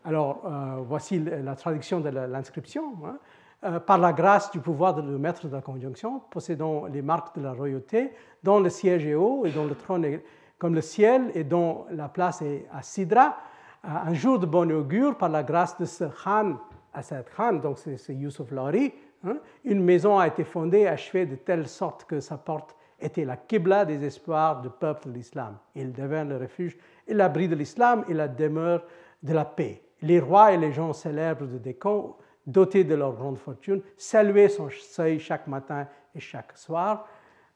[0.07, 0.49] Alors,
[0.87, 2.93] voici la traduction de l'inscription.
[3.05, 3.17] Hein.
[3.63, 7.35] Euh, par la grâce du pouvoir de le maître de la conjonction, possédant les marques
[7.35, 8.11] de la royauté,
[8.43, 10.23] dont le siège est haut et dont le trône est
[10.59, 13.35] comme le ciel et dont la place est à Sidra,
[13.83, 16.57] euh, un jour de bon augure, par la grâce de ce Khan,
[16.93, 18.93] Assad Khan, donc c'est Yusuf Lari,
[19.23, 23.25] hein, une maison a été fondée et achevée de telle sorte que sa porte était
[23.25, 25.57] la Qibla des espoirs du peuple de l'islam.
[25.73, 26.77] Il devint le refuge
[27.07, 28.83] et l'abri de l'islam et la demeure
[29.23, 29.81] de la paix.
[30.01, 32.15] Les rois et les gens célèbres de Décon
[32.47, 35.85] dotés de leur grande fortune, saluer son seuil chaque matin
[36.15, 37.05] et chaque soir,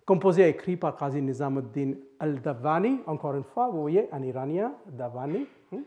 [0.05, 5.47] composé et écrit par Qazi Nizamuddin al-Davani, encore une fois, vous voyez, un Iranien, Davani,
[5.73, 5.77] hein.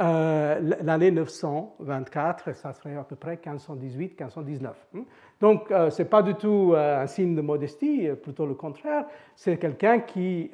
[0.00, 4.66] euh, l'année 924, ça serait à peu près 1518-1519.
[4.68, 4.98] Hein.
[5.40, 9.06] Donc, euh, ce n'est pas du tout euh, un signe de modestie, plutôt le contraire.
[9.34, 10.50] C'est quelqu'un qui,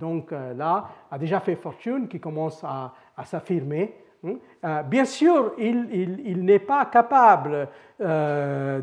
[0.00, 2.92] donc là, a déjà fait fortune, qui commence à
[3.24, 3.94] s'affirmer?
[3.94, 4.07] Euh,
[4.86, 7.68] bien sûr, il, n'est pas capable
[8.00, 8.80] euh,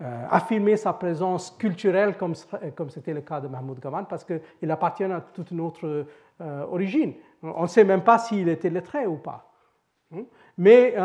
[0.00, 2.34] d'affirmer euh, sa présence culturelle comme,
[2.76, 6.06] comme c'était le cas de Mahmoud Gaman parce qu'il appartient à toute une autre
[6.70, 7.14] origine.
[7.42, 9.50] On ne sait même pas s'il était lettré ou pas.
[10.10, 10.22] Hmm?
[10.56, 10.96] Mais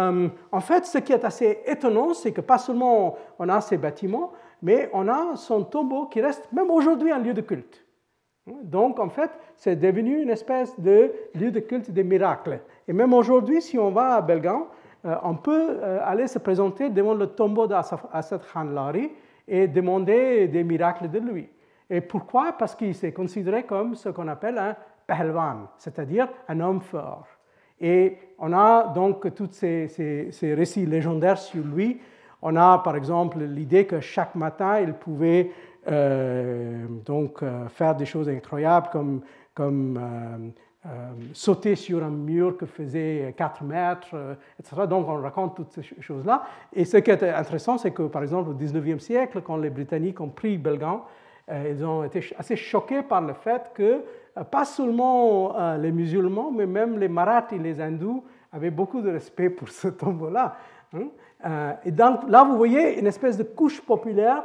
[0.51, 4.31] en fait, ce qui est assez étonnant, c'est que pas seulement on a ces bâtiments,
[4.61, 7.85] mais on a son tombeau qui reste même aujourd'hui un lieu de culte.
[8.45, 8.63] Hmm?
[8.63, 12.59] Donc, en fait, c'est devenu une espèce de lieu de culte des miracles.
[12.87, 14.65] Et même aujourd'hui, si on va à Belgaum,
[15.05, 19.11] euh, on peut euh, aller se présenter devant le tombeau d'Assad Khan Lari
[19.47, 21.49] et demander des miracles de lui.
[21.89, 22.53] Et pourquoi?
[22.53, 24.75] Parce qu'il s'est considéré comme ce qu'on appelle un
[25.05, 27.27] pahelwan, c'est-à-dire un homme fort.
[27.81, 31.99] Et on a donc tous ces, récits légendaires sur lui.
[32.41, 35.51] On a par exemple l'idée que chaque matin, il pouvait
[35.89, 39.21] euh, donc faire des choses incroyables comme,
[39.53, 39.99] comme
[41.33, 44.87] sauter sur un mur que faisait 4 mètres, euh, etc.
[44.87, 46.43] Donc on raconte toutes ces choses-là.
[46.71, 50.21] Et ce qui est intéressant, c'est que par exemple au 19e siècle, quand les Britanniques
[50.21, 51.03] ont pris Belgan,
[51.51, 54.01] euh, ils ont été assez choqués par le fait que
[54.49, 59.69] pas seulement les musulmans, mais même les marathis, les hindous, avaient beaucoup de respect pour
[59.69, 60.55] ce tombeau-là.
[60.91, 61.75] Hein.
[61.85, 64.43] Et donc là, vous voyez une espèce de couche populaire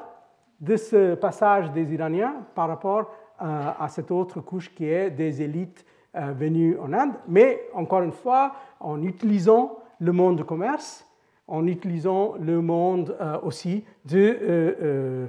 [0.61, 5.86] de ce passage des Iraniens par rapport à cette autre couche qui est des élites
[5.86, 11.07] euh, venus en Inde, mais encore une fois, en utilisant le monde du commerce,
[11.47, 15.27] en utilisant le monde euh, aussi de, euh,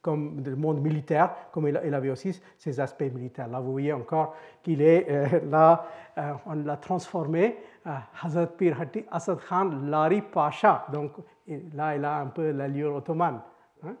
[0.00, 3.48] comme le monde militaire, comme il, avait aussi ses aspects militaires.
[3.48, 5.06] Là, vous voyez encore qu'il est
[5.50, 5.86] là,
[6.46, 7.58] on l'a transformé,
[8.22, 10.86] Hazrat Pir Hatti Asad Khan Lari Pasha.
[10.92, 11.12] Donc
[11.74, 13.40] là, il a un peu l'allure ottomane.
[13.84, 13.94] Hein.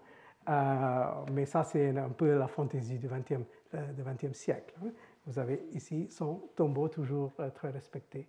[1.32, 3.38] mais ça, c'est un peu la fantaisie du XXe euh,
[3.74, 4.74] du XXe siècle.
[4.82, 4.90] Hein.
[5.26, 8.28] Vous avez ici son tombeau toujours euh, très respecté,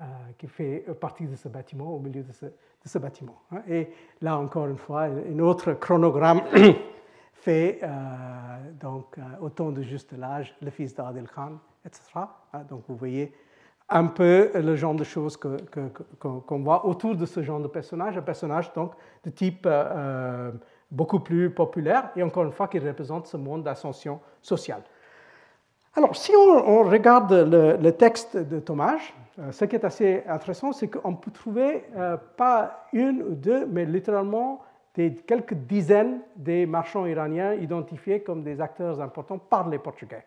[0.00, 0.04] euh,
[0.36, 3.40] qui fait partie de ce bâtiment, au milieu de ce, bâtiment.
[3.50, 3.62] Hein.
[3.68, 3.88] Et
[4.20, 6.42] là, encore une fois, un autre chronogramme
[7.32, 7.80] fait
[8.80, 12.02] donc, au temps de juste l'âge, le fils d'Adil Khan, etc.
[12.52, 12.62] Hein.
[12.68, 13.34] Donc vous voyez
[13.88, 18.16] un peu le genre de choses qu'on que, voit autour de ce genre de personnage,
[18.16, 18.92] un personnage donc
[19.24, 19.66] de type
[20.94, 24.82] beaucoup plus populaire et encore une fois qui représente ce monde d'ascension sociale.
[25.96, 28.98] Alors, si on, regarde le, texte de Thomas,
[29.38, 33.64] euh, ce qui est assez intéressant, c'est qu'on peut trouver euh, pas une ou deux,
[33.66, 34.62] mais littéralement
[34.96, 40.24] des, quelques dizaines des marchands iraniens identifiés comme des acteurs importants par les Portugais.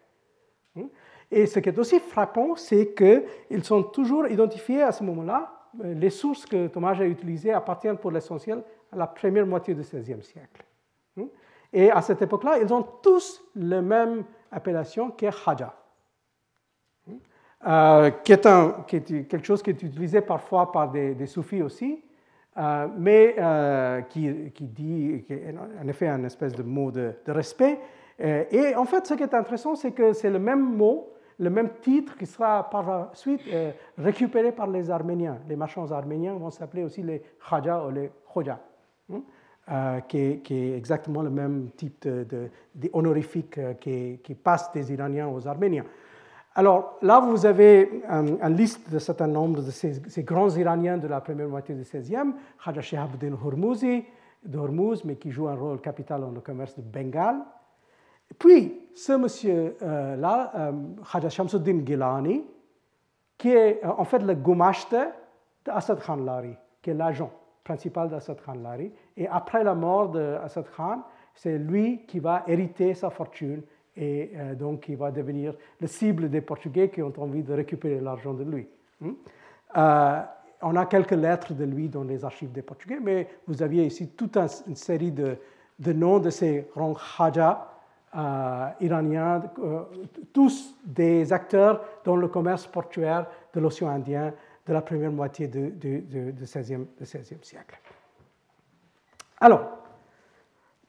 [0.75, 0.87] Hmm?
[1.31, 5.51] Et ce qui est aussi frappant, c'est qu'ils sont toujours identifiés à ce moment-là.
[5.83, 8.63] Euh, les sources que Thomas a utilisées appartiennent pour l'essentiel
[8.97, 10.65] la première moitié du XVIe siècle.
[11.15, 11.27] Hmm?
[11.71, 15.73] Et à cette époque-là, ils ont tous la même appellation qui est Haja,
[17.05, 17.13] hmm?
[17.67, 21.61] euh, qui, est un, qui, est quelque chose qui est utilisé parfois par des, soufis
[21.61, 22.03] aussi,
[22.57, 25.25] euh, mais euh, qui, dit,
[25.81, 27.79] en effet un espèce de mot de, de respect.
[28.19, 31.69] et en fait, ce qui est intéressant, c'est que c'est le même mot, le même
[31.81, 33.41] titre qui sera par la suite
[33.95, 35.37] récupéré par les Arméniens.
[35.47, 38.59] Les marchands arméniens vont s'appeler aussi les Khaja ou les Khoja.
[39.69, 42.49] Hein, qui, est, exactement le même type de,
[42.93, 45.83] honorifique qui, passe des Iraniens aux Arméniens.
[46.55, 51.19] Alors là, vous avez une liste de certain nombre de ces, grands Iraniens de la
[51.19, 52.33] première moitié du XVIe,
[52.63, 54.05] Khaja Shehabuddin Hormuzi,
[54.45, 57.39] de Hormuz, mais qui joue un rôle capital dans le commerce de Bengale.
[58.39, 60.71] Puis, ce monsieur-là, euh,
[61.11, 62.45] Khaja Shamsuddin Gilani,
[63.37, 64.95] qui est euh, en fait le goumashte
[65.65, 67.31] d'Assad Khan Lari, qui est l'agent
[67.67, 68.91] principal d'Assad Khan Lari.
[69.17, 71.01] Et après la mort d'Assad Khan,
[71.35, 73.61] c'est lui qui va hériter sa fortune
[73.95, 77.99] et euh, donc qui va devenir le cible des Portugais qui ont envie de récupérer
[77.99, 78.67] l'argent de lui.
[79.01, 79.11] Hmm?
[79.75, 80.21] Euh,
[80.61, 84.07] on a quelques lettres de lui dans les archives des Portugais, mais vous aviez ici
[84.09, 85.37] toute une série de,
[85.93, 87.73] noms de ces grands Khaja
[88.15, 89.43] euh, iraniens,
[90.33, 94.33] tous des acteurs dans le commerce portuaire de l'océan Indien
[94.67, 95.73] de la première moitié du,
[96.43, 96.85] 16e,
[97.41, 97.79] siècle.
[99.39, 99.61] Alors,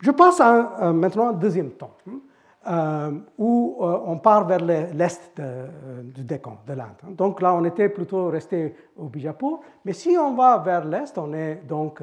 [0.01, 1.97] je passe à, maintenant un deuxième temps.
[2.09, 2.21] Hein.
[2.67, 7.17] Euh, où euh, on part vers l'est euh, du Décan, de l'Inde.
[7.17, 11.33] Donc là, on était plutôt resté au Bijapur, mais si on va vers l'est, on
[11.33, 12.03] est donc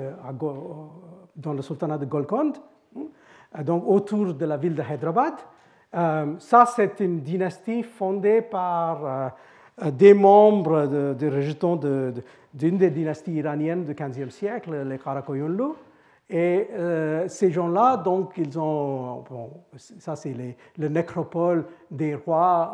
[1.36, 2.57] dans le sultanat de Golconde,
[2.97, 5.34] hein, donc autour de la ville de Hyderabad.
[6.39, 9.34] ça, c'est une dynastie fondée par
[9.84, 12.13] des membres de,
[12.53, 15.73] d'une des dynasties iraniennes du XVe siècle, les Karakoyunlu.
[16.30, 20.36] Et euh, ces gens-là, donc, ils ont, bon, ça c'est
[20.78, 22.73] le nécropole des rois,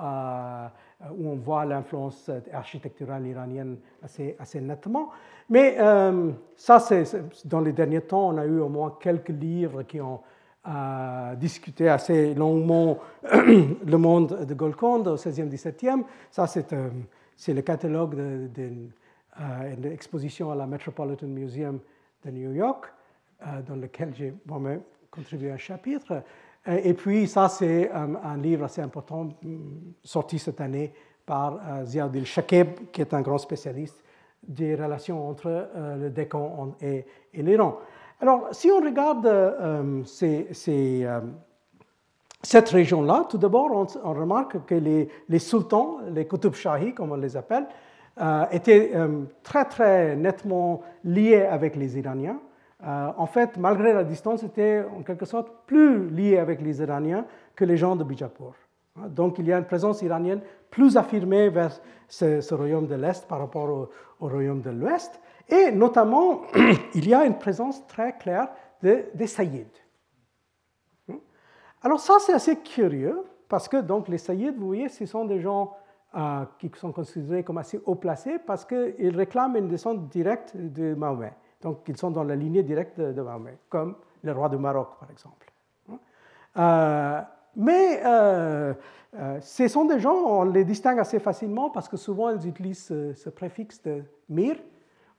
[1.03, 5.09] euh, où on voit l'influence architecturale iranienne assez, assez nettement.
[5.49, 7.03] Mais euh, ça, c'est,
[7.45, 10.21] dans les derniers temps, on a eu au moins quelques livres qui ont
[11.37, 12.99] discuté assez longuement
[13.33, 16.03] le monde de Golconde au 16e, 17e.
[16.29, 16.75] Ça, c'est,
[17.35, 18.15] c'est le catalogue
[18.53, 18.91] d'une
[19.77, 21.79] de, exposition à la Metropolitan Museum
[22.23, 22.91] de New York.
[23.47, 26.21] Euh, dans lequel j'ai moi-même contribué un chapitre.
[26.67, 30.93] Euh, et puis ça, c'est un, livre assez important mm, sorti cette année
[31.25, 34.03] par euh, Ziauddin Shakeb, qui est un grand spécialiste
[34.47, 37.77] des relations entre le Décan et, l'Iran.
[38.21, 39.27] Alors, si on regarde
[42.43, 47.35] cette région-là, tout d'abord, on, remarque que les, sultans, les Qutub Shahi, comme on les
[47.35, 47.65] appelle,
[48.51, 48.93] étaient
[49.41, 52.39] très, très nettement liés avec les Iraniens.
[52.83, 57.25] Euh, en fait, malgré la distance, étaient en quelque sorte plus liés avec les Iraniens
[57.55, 58.53] que les gens de Bijapur.
[58.97, 63.27] Hein, donc il y a une présence iranienne plus affirmée vers ce, royaume de l'Est
[63.27, 65.19] par rapport au, royaume de l'Ouest.
[65.49, 66.41] Et notamment,
[66.93, 68.49] il y a une présence très claire
[68.81, 69.65] des Saïds.
[71.09, 71.19] Hein.
[71.81, 75.39] Alors ça, c'est assez curieux, parce que donc, les Saïds, vous voyez, ce sont des
[75.39, 75.75] gens
[76.15, 80.93] euh, qui sont considérés comme assez haut placés, parce qu'ils réclament une descente directe de
[80.93, 81.33] Mahomet.
[81.61, 85.11] Donc, ils sont dans la lignée directe de, Mahomet, comme le roi du Maroc, par
[85.11, 85.51] exemple.
[85.89, 85.99] Hein.
[86.57, 87.21] Euh,
[87.55, 88.73] mais euh,
[89.41, 93.29] ce sont des gens, on les distingue assez facilement parce que souvent ils utilisent ce,
[93.29, 94.55] préfixe de Mir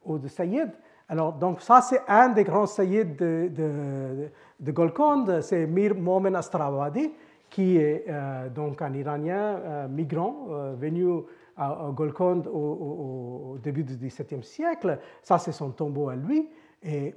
[0.04, 0.70] ou de Sayyid.
[1.08, 4.28] Alors, donc, ça, c'est un des grands Sayyid de, de,
[4.60, 7.12] de Golconde, c'est Mir Momen Astravadi,
[7.50, 8.06] qui est
[8.54, 10.46] donc un Iranien migrant
[10.78, 11.24] venu
[11.56, 14.98] à, Golconde au, début du XVIIe siècle.
[15.22, 16.48] Ça, c'est son tombeau à lui.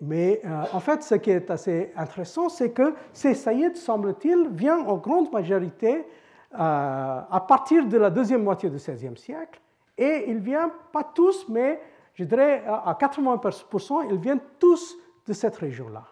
[0.01, 4.85] Mais euh, en fait, ce qui est assez intéressant, c'est que ces saïds, semble-t-il, viennent
[4.85, 6.05] en grande majorité
[6.53, 9.59] euh, à partir de la deuxième moitié du XVIe siècle.
[9.97, 11.79] Et ils viennent, pas tous, mais
[12.15, 14.97] je dirais à 80%, ils viennent tous
[15.27, 16.03] de cette région-là.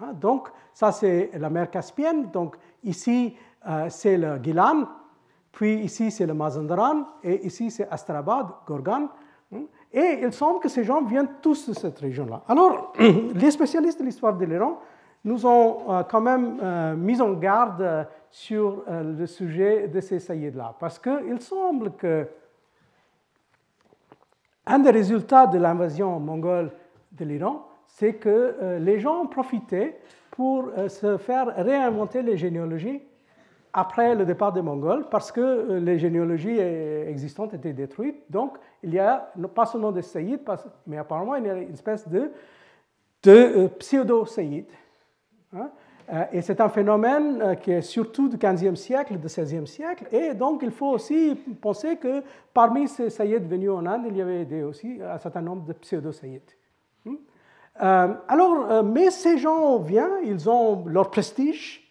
[0.00, 2.30] Hein, donc, ça, c'est la mer Caspienne.
[2.30, 3.36] Donc, ici,
[3.68, 4.86] euh, c'est le Gilan,
[5.52, 9.08] puis ici, c'est le Mazandaran, et ici, c'est Astrabad, Gorgan.
[9.54, 9.64] Hein.
[9.92, 12.42] Et il semble que ces gens viennent tous de cette région-là.
[12.48, 12.94] Alors,
[13.34, 14.78] les spécialistes de l'histoire de l'Iran
[15.24, 20.74] nous ont euh, quand même euh, mis en garde sur le sujet de ces saïds-là,
[20.80, 22.26] parce qu'il semble que
[24.66, 26.70] un des résultats de l'invasion mongole
[27.12, 29.96] de l'Iran, c'est que les gens profité
[30.30, 33.02] pour se faire réinventer les généalogies
[33.72, 38.22] après le départ des Mongols parce que euh, les généalogies existantes étaient détruites.
[38.28, 40.38] Donc, il y a pas seulement des saïds,
[40.86, 42.30] mais apparemment, il y a une espèce de,
[43.26, 44.66] euh, pseudo-saïds.
[45.54, 45.70] Hein.
[46.12, 50.06] Euh, et c'est un phénomène qui est surtout du 15e siècle, du 16e siècle.
[50.12, 54.22] Et donc, il faut aussi penser que parmi ces saïds venus en Inde, il y
[54.22, 56.56] avait aussi un certain nombre de pseudo-saïds.
[57.06, 58.16] Hein.
[58.28, 61.82] alors, mais ces gens viennent, ils ont leur prestige,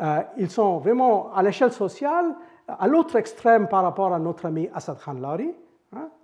[0.00, 2.34] euh, ils sont vraiment à l'échelle sociale,
[2.66, 5.52] à l'autre extrême par rapport à notre ami Assad Khan Lari.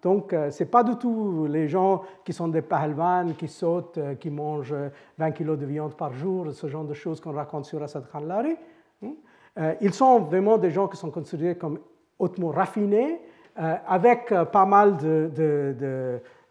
[0.02, 4.30] Donc, ce n'est pas du tout les gens qui sont des pahalvans, qui sautent, qui
[4.30, 4.74] mangent
[5.18, 8.20] 20 kilos de viande par jour, ce genre de choses qu'on raconte sur Assad Khan
[8.20, 8.56] Lari.
[9.04, 9.74] Hein.
[9.80, 11.78] Ils sont vraiment des gens qui sont considérés comme
[12.18, 13.20] hautement raffinés,
[13.56, 14.96] avec pas mal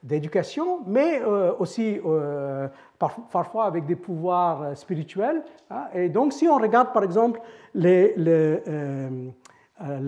[0.04, 2.68] d'éducation, mais euh, aussi euh,
[3.00, 5.44] parfois avec des pouvoirs euh, spirituels.
[5.70, 5.86] Hein.
[5.94, 7.40] Et donc, si on regarde par exemple
[7.74, 9.34] les, le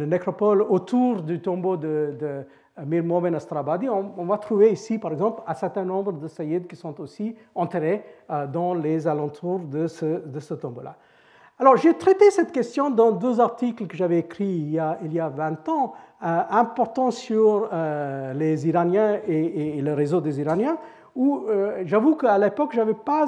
[0.06, 2.46] nécropole autour du tombeau de
[2.86, 6.76] Mir Momen Astrabadi, on, va trouver ici par exemple un certain nombre de saïds qui
[6.76, 8.04] sont aussi enterrés
[8.54, 10.96] dans les alentours de ce, de ce tombeau-là.
[11.62, 15.12] Alors, j'ai traité cette question dans deux articles que j'avais écrits il y, a, il
[15.12, 20.78] y a 20 ans, euh, importants sur euh, les Iraniens et, le réseau des Iraniens,
[21.18, 23.26] où euh, j'avoue qu'à l'époque, je n'avais pas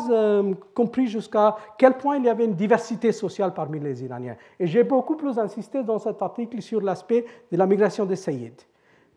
[0.73, 4.37] compris jusqu'à quel point il y avait une diversité sociale parmi les Iraniens.
[4.57, 8.65] Et j'ai beaucoup plus insisté dans cet article sur l'aspect de la migration des Saïds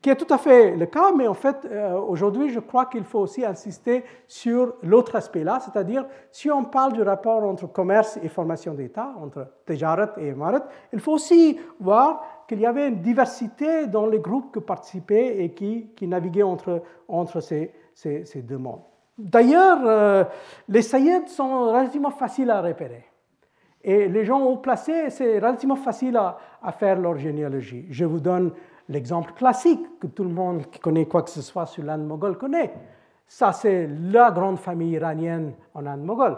[0.05, 3.05] qui est tout à fait le cas, mais en fait, euh, aujourd'hui, je crois qu'il
[3.05, 8.29] faut aussi insister sur l'autre aspect-là, c'est-à-dire, si on parle du rapport entre commerce et
[8.29, 13.87] formation d'État, entre Tejarat et Emarat, il faut aussi voir qu'il y avait une diversité
[13.87, 17.73] dans les groupes qui participaient et qui, naviguaient entre, ces,
[18.43, 18.83] deux mondes.
[19.17, 20.25] D'ailleurs, euh,
[20.69, 23.07] les Saïds sont relativement faciles à repérer.
[23.83, 27.87] Et les gens haut placés, c'est relativement facile à, à faire leur généalogie.
[27.89, 28.53] Je vous donne
[28.89, 32.37] l'exemple classique que tout le monde qui connaît quoi que ce soit sur l'Inde moghole
[32.37, 32.73] connaît.
[33.27, 36.37] Ça, c'est la grande famille iranienne en Inde moghole.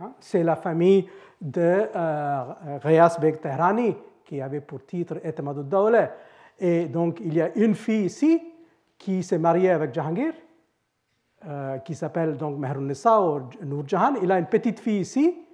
[0.00, 0.12] Hein.
[0.20, 1.08] C'est la famille
[1.40, 2.44] de euh,
[2.82, 6.10] Reyas Beg Tehrani, qui avait pour titre Etemadud Dawle.
[6.58, 8.42] Et donc, il y a une fille ici
[8.98, 10.32] qui s'est mariée avec Jahangir,
[11.46, 14.14] euh, qui s'appelle donc Mehrunissa ou Noor Jahan.
[14.22, 15.46] Il a une petite fille ici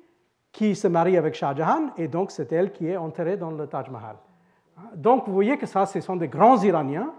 [0.53, 3.67] qui se marie avec Shah Jahan, et donc c'est elle qui est enterrée dans le
[3.67, 4.17] Taj Mahal.
[4.95, 7.13] Donc vous voyez que ça, ce sont des grands Iraniens,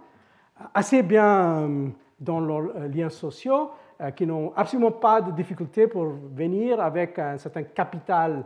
[0.74, 1.88] assez bien euh,
[2.20, 7.20] dans leurs euh, liens sociaux, euh, qui n'ont absolument pas de difficulté pour venir avec
[7.20, 8.45] un certain capital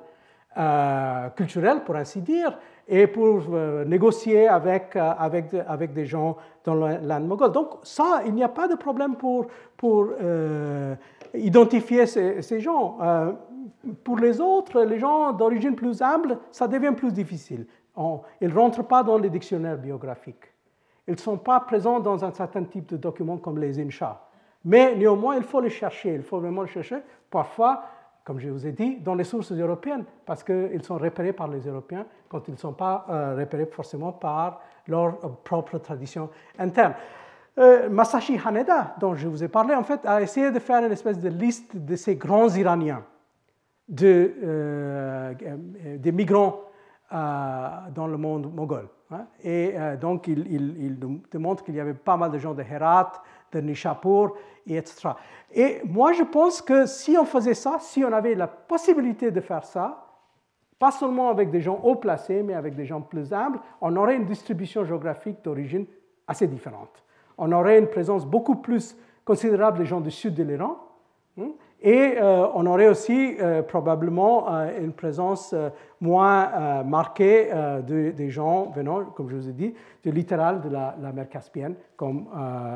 [1.36, 3.44] culturel, pour ainsi dire, et pour
[3.86, 7.52] négocier avec, avec, avec des gens dans l'Inde moghole.
[7.52, 9.46] Donc ça, il n'y a pas de problème pour,
[9.76, 10.08] pour
[11.32, 12.98] identifier ces gens.
[14.04, 17.68] pour les autres, les gens d'origine plus humble, ça devient plus difficile
[18.42, 20.54] ils ne rentrent pas dans les dictionnaires biographiques.
[21.08, 24.22] Ils ne sont pas présents dans un certain type de documents comme les INSHA.
[24.66, 26.16] Mais néanmoins, il faut les chercher.
[26.16, 26.98] Il faut vraiment les chercher.
[27.30, 27.84] Parfois,
[28.26, 31.62] comme je vous ai dit, dans les sources européennes, parce qu'ils sont repérés par les
[31.62, 36.30] Européens quand ils ne sont pas euh, repérés forcément par leur euh, propre tradition
[36.60, 36.94] interne.
[37.58, 40.92] Euh, Masashi Haneda, dont je vous ai parlé, en fait, a essayé de faire une
[40.92, 43.04] espèce de liste de ces grands Iraniens,
[43.88, 45.34] de,
[45.98, 46.67] des migrants
[47.12, 48.90] dans le monde moghol.
[49.12, 49.26] Hein.
[49.44, 51.00] Et euh, donc, il, il,
[51.32, 53.14] démontre qu'il y avait pas mal de gens de Herat,
[53.52, 54.36] de Nishapur,
[54.66, 55.10] et etc.
[55.54, 59.40] Et moi, je pense que si on faisait ça, si on avait la possibilité de
[59.40, 60.04] faire ça,
[60.78, 64.16] pas seulement avec des gens haut placés, mais avec des gens plus humbles, on aurait
[64.16, 65.86] une distribution géographique d'origine
[66.28, 67.04] assez différente.
[67.38, 70.78] On aurait une présence beaucoup plus considérable des gens du sud de l'Iran,
[71.40, 71.52] hein,
[71.82, 75.54] et euh, on aurait aussi euh, probablement euh, une présence
[76.02, 77.50] moins marquée
[77.88, 79.74] des gens venant, comme je vous ai dit,
[80.04, 82.28] du littoral de la, mer Caspienne, comme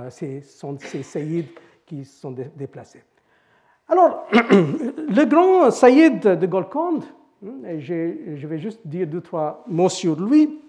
[0.09, 1.47] ces, saïds
[1.85, 3.03] qui sont déplacés.
[3.87, 7.03] Alors, le grand saïd de Golconde,
[7.45, 10.59] hein, je vais juste dire deux, trois mots sur lui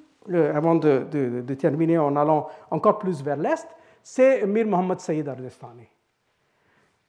[0.54, 3.66] avant de, de, terminer en allant encore plus vers l'est,
[4.02, 5.91] c'est Mir Mohammad Saïd Ardestani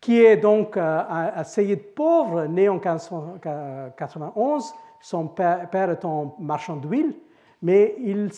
[0.04, 4.74] qui est donc euh, un, saïd pauvre, né en 1591.
[5.00, 7.16] Son père, étant marchand d'huile,
[7.62, 8.30] mais il,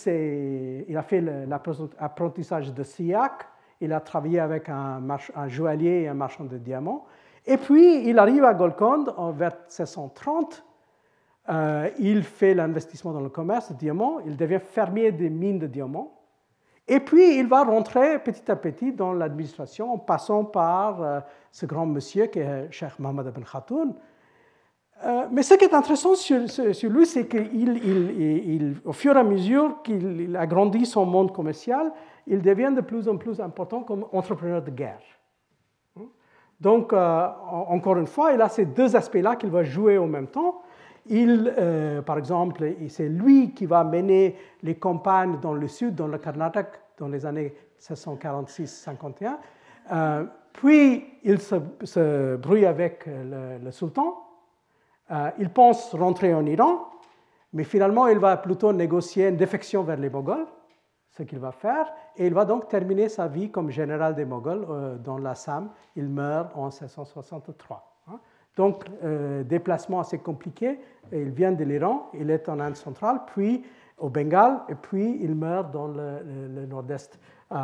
[0.95, 3.47] a fait l'apprentissage de SIAC.
[3.81, 5.01] Il a travaillé avec un,
[5.47, 7.05] joaillier et un marchand de diamants.
[7.47, 10.63] Et puis, il arrive à Golconde vers 1630.
[11.49, 14.19] Euh, il fait l'investissement dans le commerce de diamants.
[14.27, 16.13] Il devient fermier des mines de diamants.
[16.87, 21.19] Et puis, il va rentrer petit à petit dans l'administration en passant par euh,
[21.51, 23.95] ce grand monsieur qui est Cheikh Mohamed Ibn Khatoun.
[25.03, 26.39] Euh, mais ce qui est intéressant sur,
[26.89, 31.91] lui, c'est qu'au fur et à mesure qu'il agrandit son monde commercial,
[32.27, 35.01] il devient de plus en plus important comme entrepreneur de guerre.
[36.59, 37.27] Donc, euh,
[37.67, 40.61] encore une fois, il a ces deux aspects-là qu'il va jouer en même temps.
[41.07, 46.07] Il, euh, par exemple, c'est lui qui va mener les campagnes dans le sud, dans
[46.07, 49.37] le Karnataka, dans les années 1646-51.
[49.91, 54.15] Euh, puis, il se, brouille avec le, sultan.
[55.11, 56.89] Euh, il pense rentrer en Iran,
[57.53, 60.47] Mais finalement, il va plutôt négocier une défection vers les Moghols,
[61.11, 61.85] ce qu'il va faire,
[62.17, 65.69] et il va donc terminer sa vie comme général des Moghols dans l'Assam.
[65.95, 67.94] Il meurt en 1663.
[68.55, 70.79] Donc, euh, déplacement assez compliqué.
[71.11, 73.63] Il vient de l'Iran, il est en Inde centrale, puis
[73.97, 77.19] au Bengale, et puis il meurt dans le, nord-est
[77.51, 77.55] euh,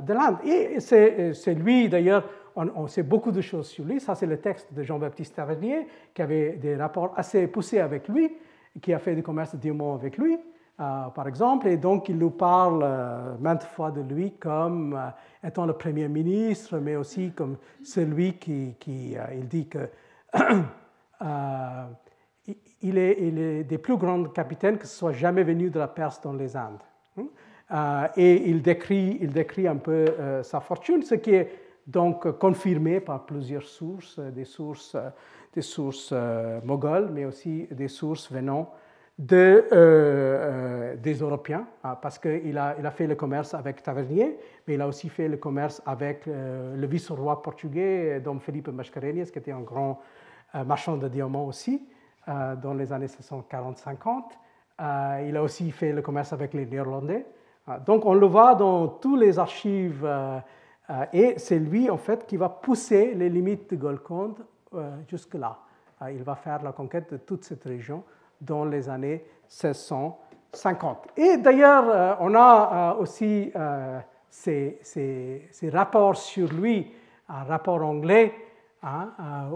[0.00, 0.36] de l'Inde.
[0.44, 2.24] Et c'est lui, d'ailleurs,
[2.56, 4.00] on, sait beaucoup de choses sur lui.
[4.00, 8.36] Ça, c'est le texte de Jean-Baptiste Tavernier, qui avait des rapports assez poussés avec lui,
[8.82, 10.38] qui a fait du commerce de diamants avec lui.
[10.80, 15.48] Euh, par exemple, et donc il nous parle euh, maintes fois de lui comme euh,
[15.48, 19.88] étant le Premier ministre, mais aussi comme celui qui, il dit que
[22.82, 25.88] il, est, il, est, des plus grands capitaines que ce soit jamais venu de la
[25.88, 26.82] Perse dans les Indes.
[27.18, 28.08] Hein.
[28.16, 30.04] et il décrit, il décrit un peu
[30.42, 31.50] sa fortune, ce qui est
[31.86, 34.96] donc confirmé par plusieurs sources, des sources,
[35.54, 36.12] des sources
[36.64, 38.72] mogholes, mais aussi des sources venant
[39.18, 43.82] de, euh, euh, des Européens, ah, parce qu'il a, il a fait le commerce avec
[43.82, 48.68] Tavernier, mais il a aussi fait le commerce avec euh, le vice-roi portugais, Dom Felipe
[48.68, 50.00] Mascarenhas, qui était un grand
[50.66, 51.86] marchand de diamants aussi,
[52.26, 54.22] dans les années 1640-50.
[55.28, 57.26] il a aussi fait le commerce avec les Néerlandais.
[57.66, 60.08] Ah, donc on le voit dans tous les archives,
[61.12, 64.38] et c'est lui, en fait, qui va pousser les limites de Golconde
[65.06, 65.58] jusque-là.
[66.00, 68.02] Ah, il va faire la conquête de toute cette région
[68.40, 71.08] dans les années 1650.
[71.16, 76.92] Et d'ailleurs, euh, on a euh, aussi euh, ces, rapports sur lui,
[77.28, 78.34] un rapport anglais,
[78.82, 79.10] hein,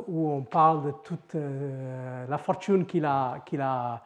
[0.09, 1.37] où on parle de toute
[2.29, 4.03] la fortune qu'il a,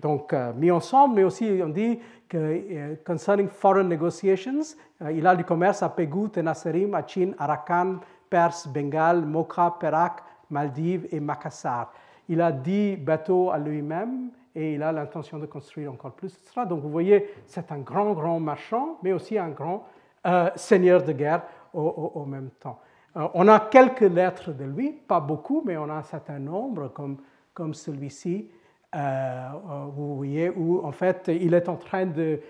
[0.00, 4.74] donc, mis ensemble, mais aussi on dit que concerning foreign negotiations,
[5.12, 7.98] il a du commerce à Pégou, Tenasserim, Achin, Arakan,
[8.30, 11.92] Perse, Bengale, Mocha, Perak, Maldives et Makassar.
[12.28, 16.66] Il a 10 bateaux à lui-même et il a l'intention de construire encore plus, etc.
[16.68, 19.86] Donc vous voyez, c'est un grand, grand marchand, mais aussi un grand
[20.26, 22.80] euh, seigneur de guerre au, même temps.
[23.16, 26.88] Euh, on a quelques lettres de lui, pas beaucoup, mais on a un certain nombre,
[26.88, 27.18] comme,
[27.54, 28.50] comme celui-ci,
[28.96, 29.48] euh,
[29.94, 32.40] vous voyez, où en fait il est en train de,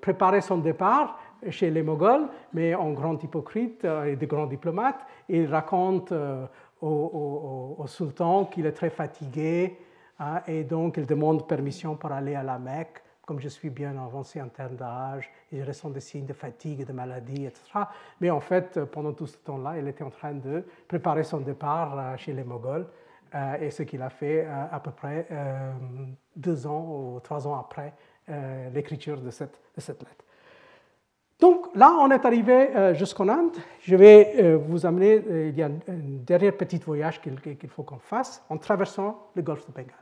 [0.00, 4.98] préparer son départ chez les Moghols, mais en grand hypocrite et de grand diplomate.
[5.28, 6.12] Il raconte
[6.80, 9.78] au, sultan qu'il est très fatigué
[10.18, 13.02] hein, et donc il demande permission pour aller à la Mecque.
[13.26, 16.86] Comme je suis bien avancé en termes d'âge, et je ressens des signes de fatigue,
[16.86, 17.60] de maladie, etc.
[18.22, 21.98] Mais en fait, pendant tout ce temps-là, il était en train de préparer son départ
[21.98, 22.86] euh, chez les Moghols.
[23.34, 25.28] Euh, et ce qu'il a fait euh, à peu près
[26.34, 27.92] deux ans ou trois ans après
[28.72, 30.24] l'écriture de cette lettre.
[31.40, 33.56] Donc là, on est arrivé euh, jusqu'en Inde.
[33.82, 35.70] Je vais euh, vous amener, euh, il y a un,
[36.26, 39.94] dernier petit voyage qu'il faut qu'on fasse en traversant le golfe de Bengale.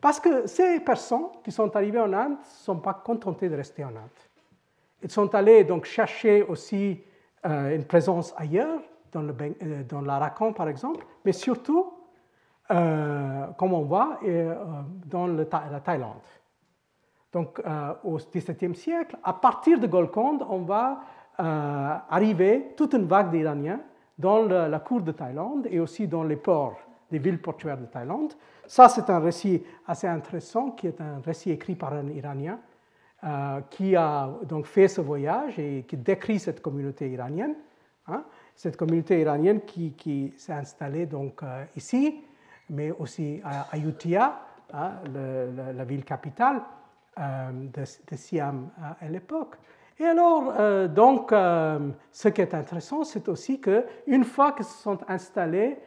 [0.00, 3.82] Parce que ces personnes qui sont arrivées en Inde ne sont pas contentées de rester
[3.82, 4.18] en Inde.
[5.02, 7.02] Ils sont allés donc chercher aussi
[7.44, 8.80] une présence ailleurs,
[9.12, 9.34] dans, le,
[9.88, 11.92] dans l'Arakan par exemple, mais surtout,
[12.68, 14.20] comme on voit,
[15.06, 16.20] dans la Thaïlande.
[17.38, 21.04] Donc euh, au XVIIe siècle, à partir de Golconde, on va
[21.38, 23.78] euh, arriver toute une vague d'Iraniens
[24.18, 26.80] dans la cour de Thaïlande et aussi dans les ports
[27.12, 28.32] des villes portuaires de Thaïlande.
[28.66, 32.58] Ça, c'est un récit assez intéressant, qui est un récit écrit par un Iranien,
[33.22, 37.54] euh, qui a donc fait ce voyage et qui décrit cette communauté iranienne.
[38.08, 38.24] Hein.
[38.56, 41.42] cette communauté iranienne qui, s'est installée donc
[41.76, 42.20] ici,
[42.70, 44.40] mais aussi à Ayutthaya,
[44.72, 46.62] hein, la ville capitale.
[47.18, 48.68] Euh, de, Siam
[49.00, 49.56] à l'époque.
[49.98, 54.82] Et alors, euh, donc, euh, ce qui est intéressant, c'est aussi qu'une fois qu'ils se
[54.82, 55.78] sont installés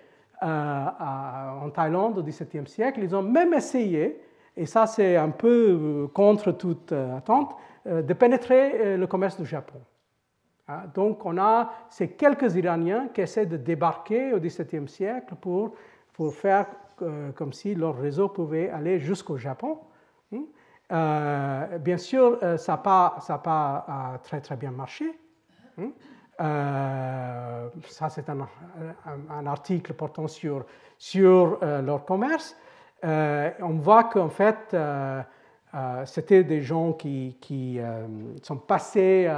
[0.41, 4.19] en Thaïlande au XVIIe siècle, ils ont même essayé,
[4.57, 7.55] et ça c'est un peu contre toute attente,
[7.85, 9.79] de pénétrer le commerce du Japon.
[10.67, 15.75] Hein, donc, on a ces quelques Iraniens qui essaient de débarquer au XVIIe siècle pour,
[16.13, 16.65] pour faire
[17.35, 19.77] comme si leur réseau pouvait aller jusqu'au Japon.
[20.91, 22.77] Euh, bien sûr, euh, ça n'a
[23.37, 23.85] pas,
[24.23, 25.17] euh, très, bien marché.
[25.77, 25.91] Hein.
[27.87, 30.65] ça, c'est un, article portant sur,
[31.61, 32.55] leur commerce.
[33.03, 34.75] on voit qu'en fait,
[36.05, 37.79] c'était des gens qui
[38.43, 39.31] sont passés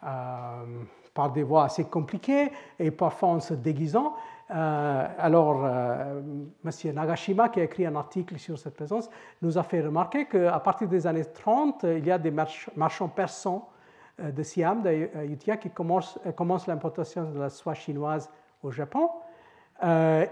[0.00, 4.14] par des voies assez compliquées et parfois en se déguisant.
[4.52, 6.20] Euh, alors, euh,
[6.64, 6.94] M.
[6.94, 9.08] Nagashima, qui a écrit un article sur cette présence,
[9.42, 12.32] nous a fait remarquer qu'à partir des années 30, il y a des
[12.76, 13.68] marchands persans
[14.20, 16.18] euh, de Siam, d'Ayutthaya, qui commencent,
[16.66, 18.30] l'importation de la soie chinoise
[18.62, 19.10] au Japon.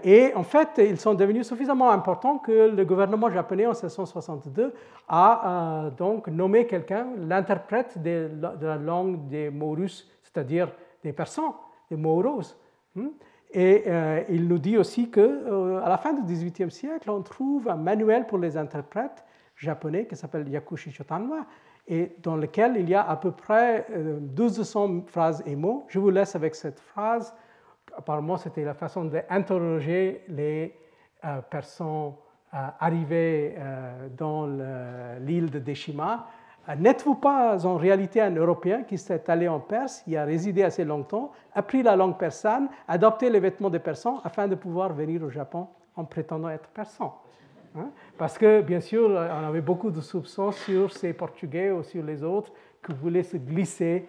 [0.03, 4.75] Et en fait, ils sont devenus suffisamment importants que le gouvernement japonais en 1662
[5.07, 8.29] a donc nommé quelqu'un l'interprète de,
[8.61, 10.71] la langue des Maurus, c'est-à-dire
[11.03, 11.55] des Persans,
[11.89, 12.55] des Mauros.
[12.93, 13.07] Hmm.
[13.51, 17.75] Et euh, il nous dit aussi qu'à la fin du XVIIIe siècle, on trouve un
[17.75, 19.25] manuel pour les interprètes
[19.55, 21.45] japonais qui s'appelle Yakushi Shotanwa,
[21.87, 25.85] et dans lequel il y a à peu près 1200 phrases et mots.
[25.87, 27.33] Je vous laisse avec cette phrase
[27.99, 30.73] apparemment, c'était la façon d'interroger les
[31.25, 32.13] euh, personnes
[32.53, 34.47] euh, arrivées euh, dans
[35.19, 36.27] l'île de Deshima.
[36.77, 40.85] N'êtes-vous pas en réalité un Européen qui s'est allé en Perse, y a résidé assez
[40.85, 45.29] longtemps, appris la langue persane, adopté les vêtements des Persans afin de pouvoir venir au
[45.29, 47.19] Japon en prétendant être persan
[47.75, 47.89] hein?
[48.17, 52.23] Parce que, bien sûr, on avait beaucoup de soupçons sur ces Portugais ou sur les
[52.23, 52.51] autres
[52.85, 54.07] qui voulaient se glisser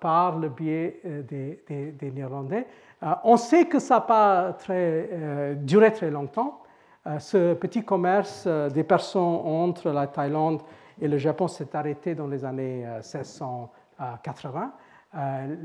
[0.00, 2.66] par le biais des, des Néerlandais.
[3.02, 6.60] Euh, on sait que ça n'a pas très, euh, duré très longtemps.
[7.06, 10.62] Euh, ce petit commerce des personnes entre la Thaïlande
[11.02, 14.72] et le Japon s'est arrêté dans les années 1680.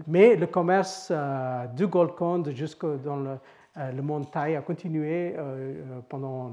[0.07, 1.11] mais le commerce
[1.75, 5.35] du Gold Coast jusque dans le, monde Thaï a continué
[6.09, 6.51] pendant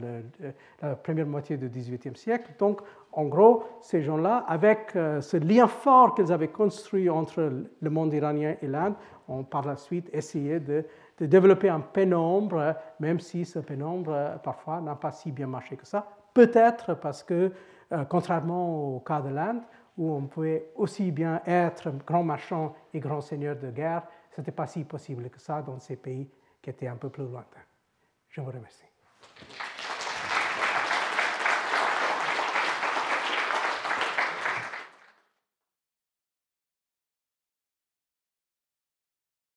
[0.82, 2.52] la première moitié du XVIIIe siècle.
[2.58, 2.82] Donc,
[3.12, 8.56] en gros, ces gens-là, avec ce lien fort qu'ils avaient construit entre le monde iranien
[8.60, 8.94] et l'Inde,
[9.28, 10.84] ont par la suite essayé de,
[11.20, 16.06] développer un pénombre, même si ce pénombre parfois n'a pas si bien marché que ça.
[16.34, 17.50] Peut-être parce que, euh,
[18.08, 19.62] contrairement au cas de l'Inde,
[19.96, 24.02] où on pouvait aussi bien être grand marchand et grand seigneur de guerre,
[24.34, 26.28] ce n'était pas si possible que ça dans ces pays
[26.60, 27.60] qui étaient un peu plus lointains.
[28.28, 28.84] Je vous remercie.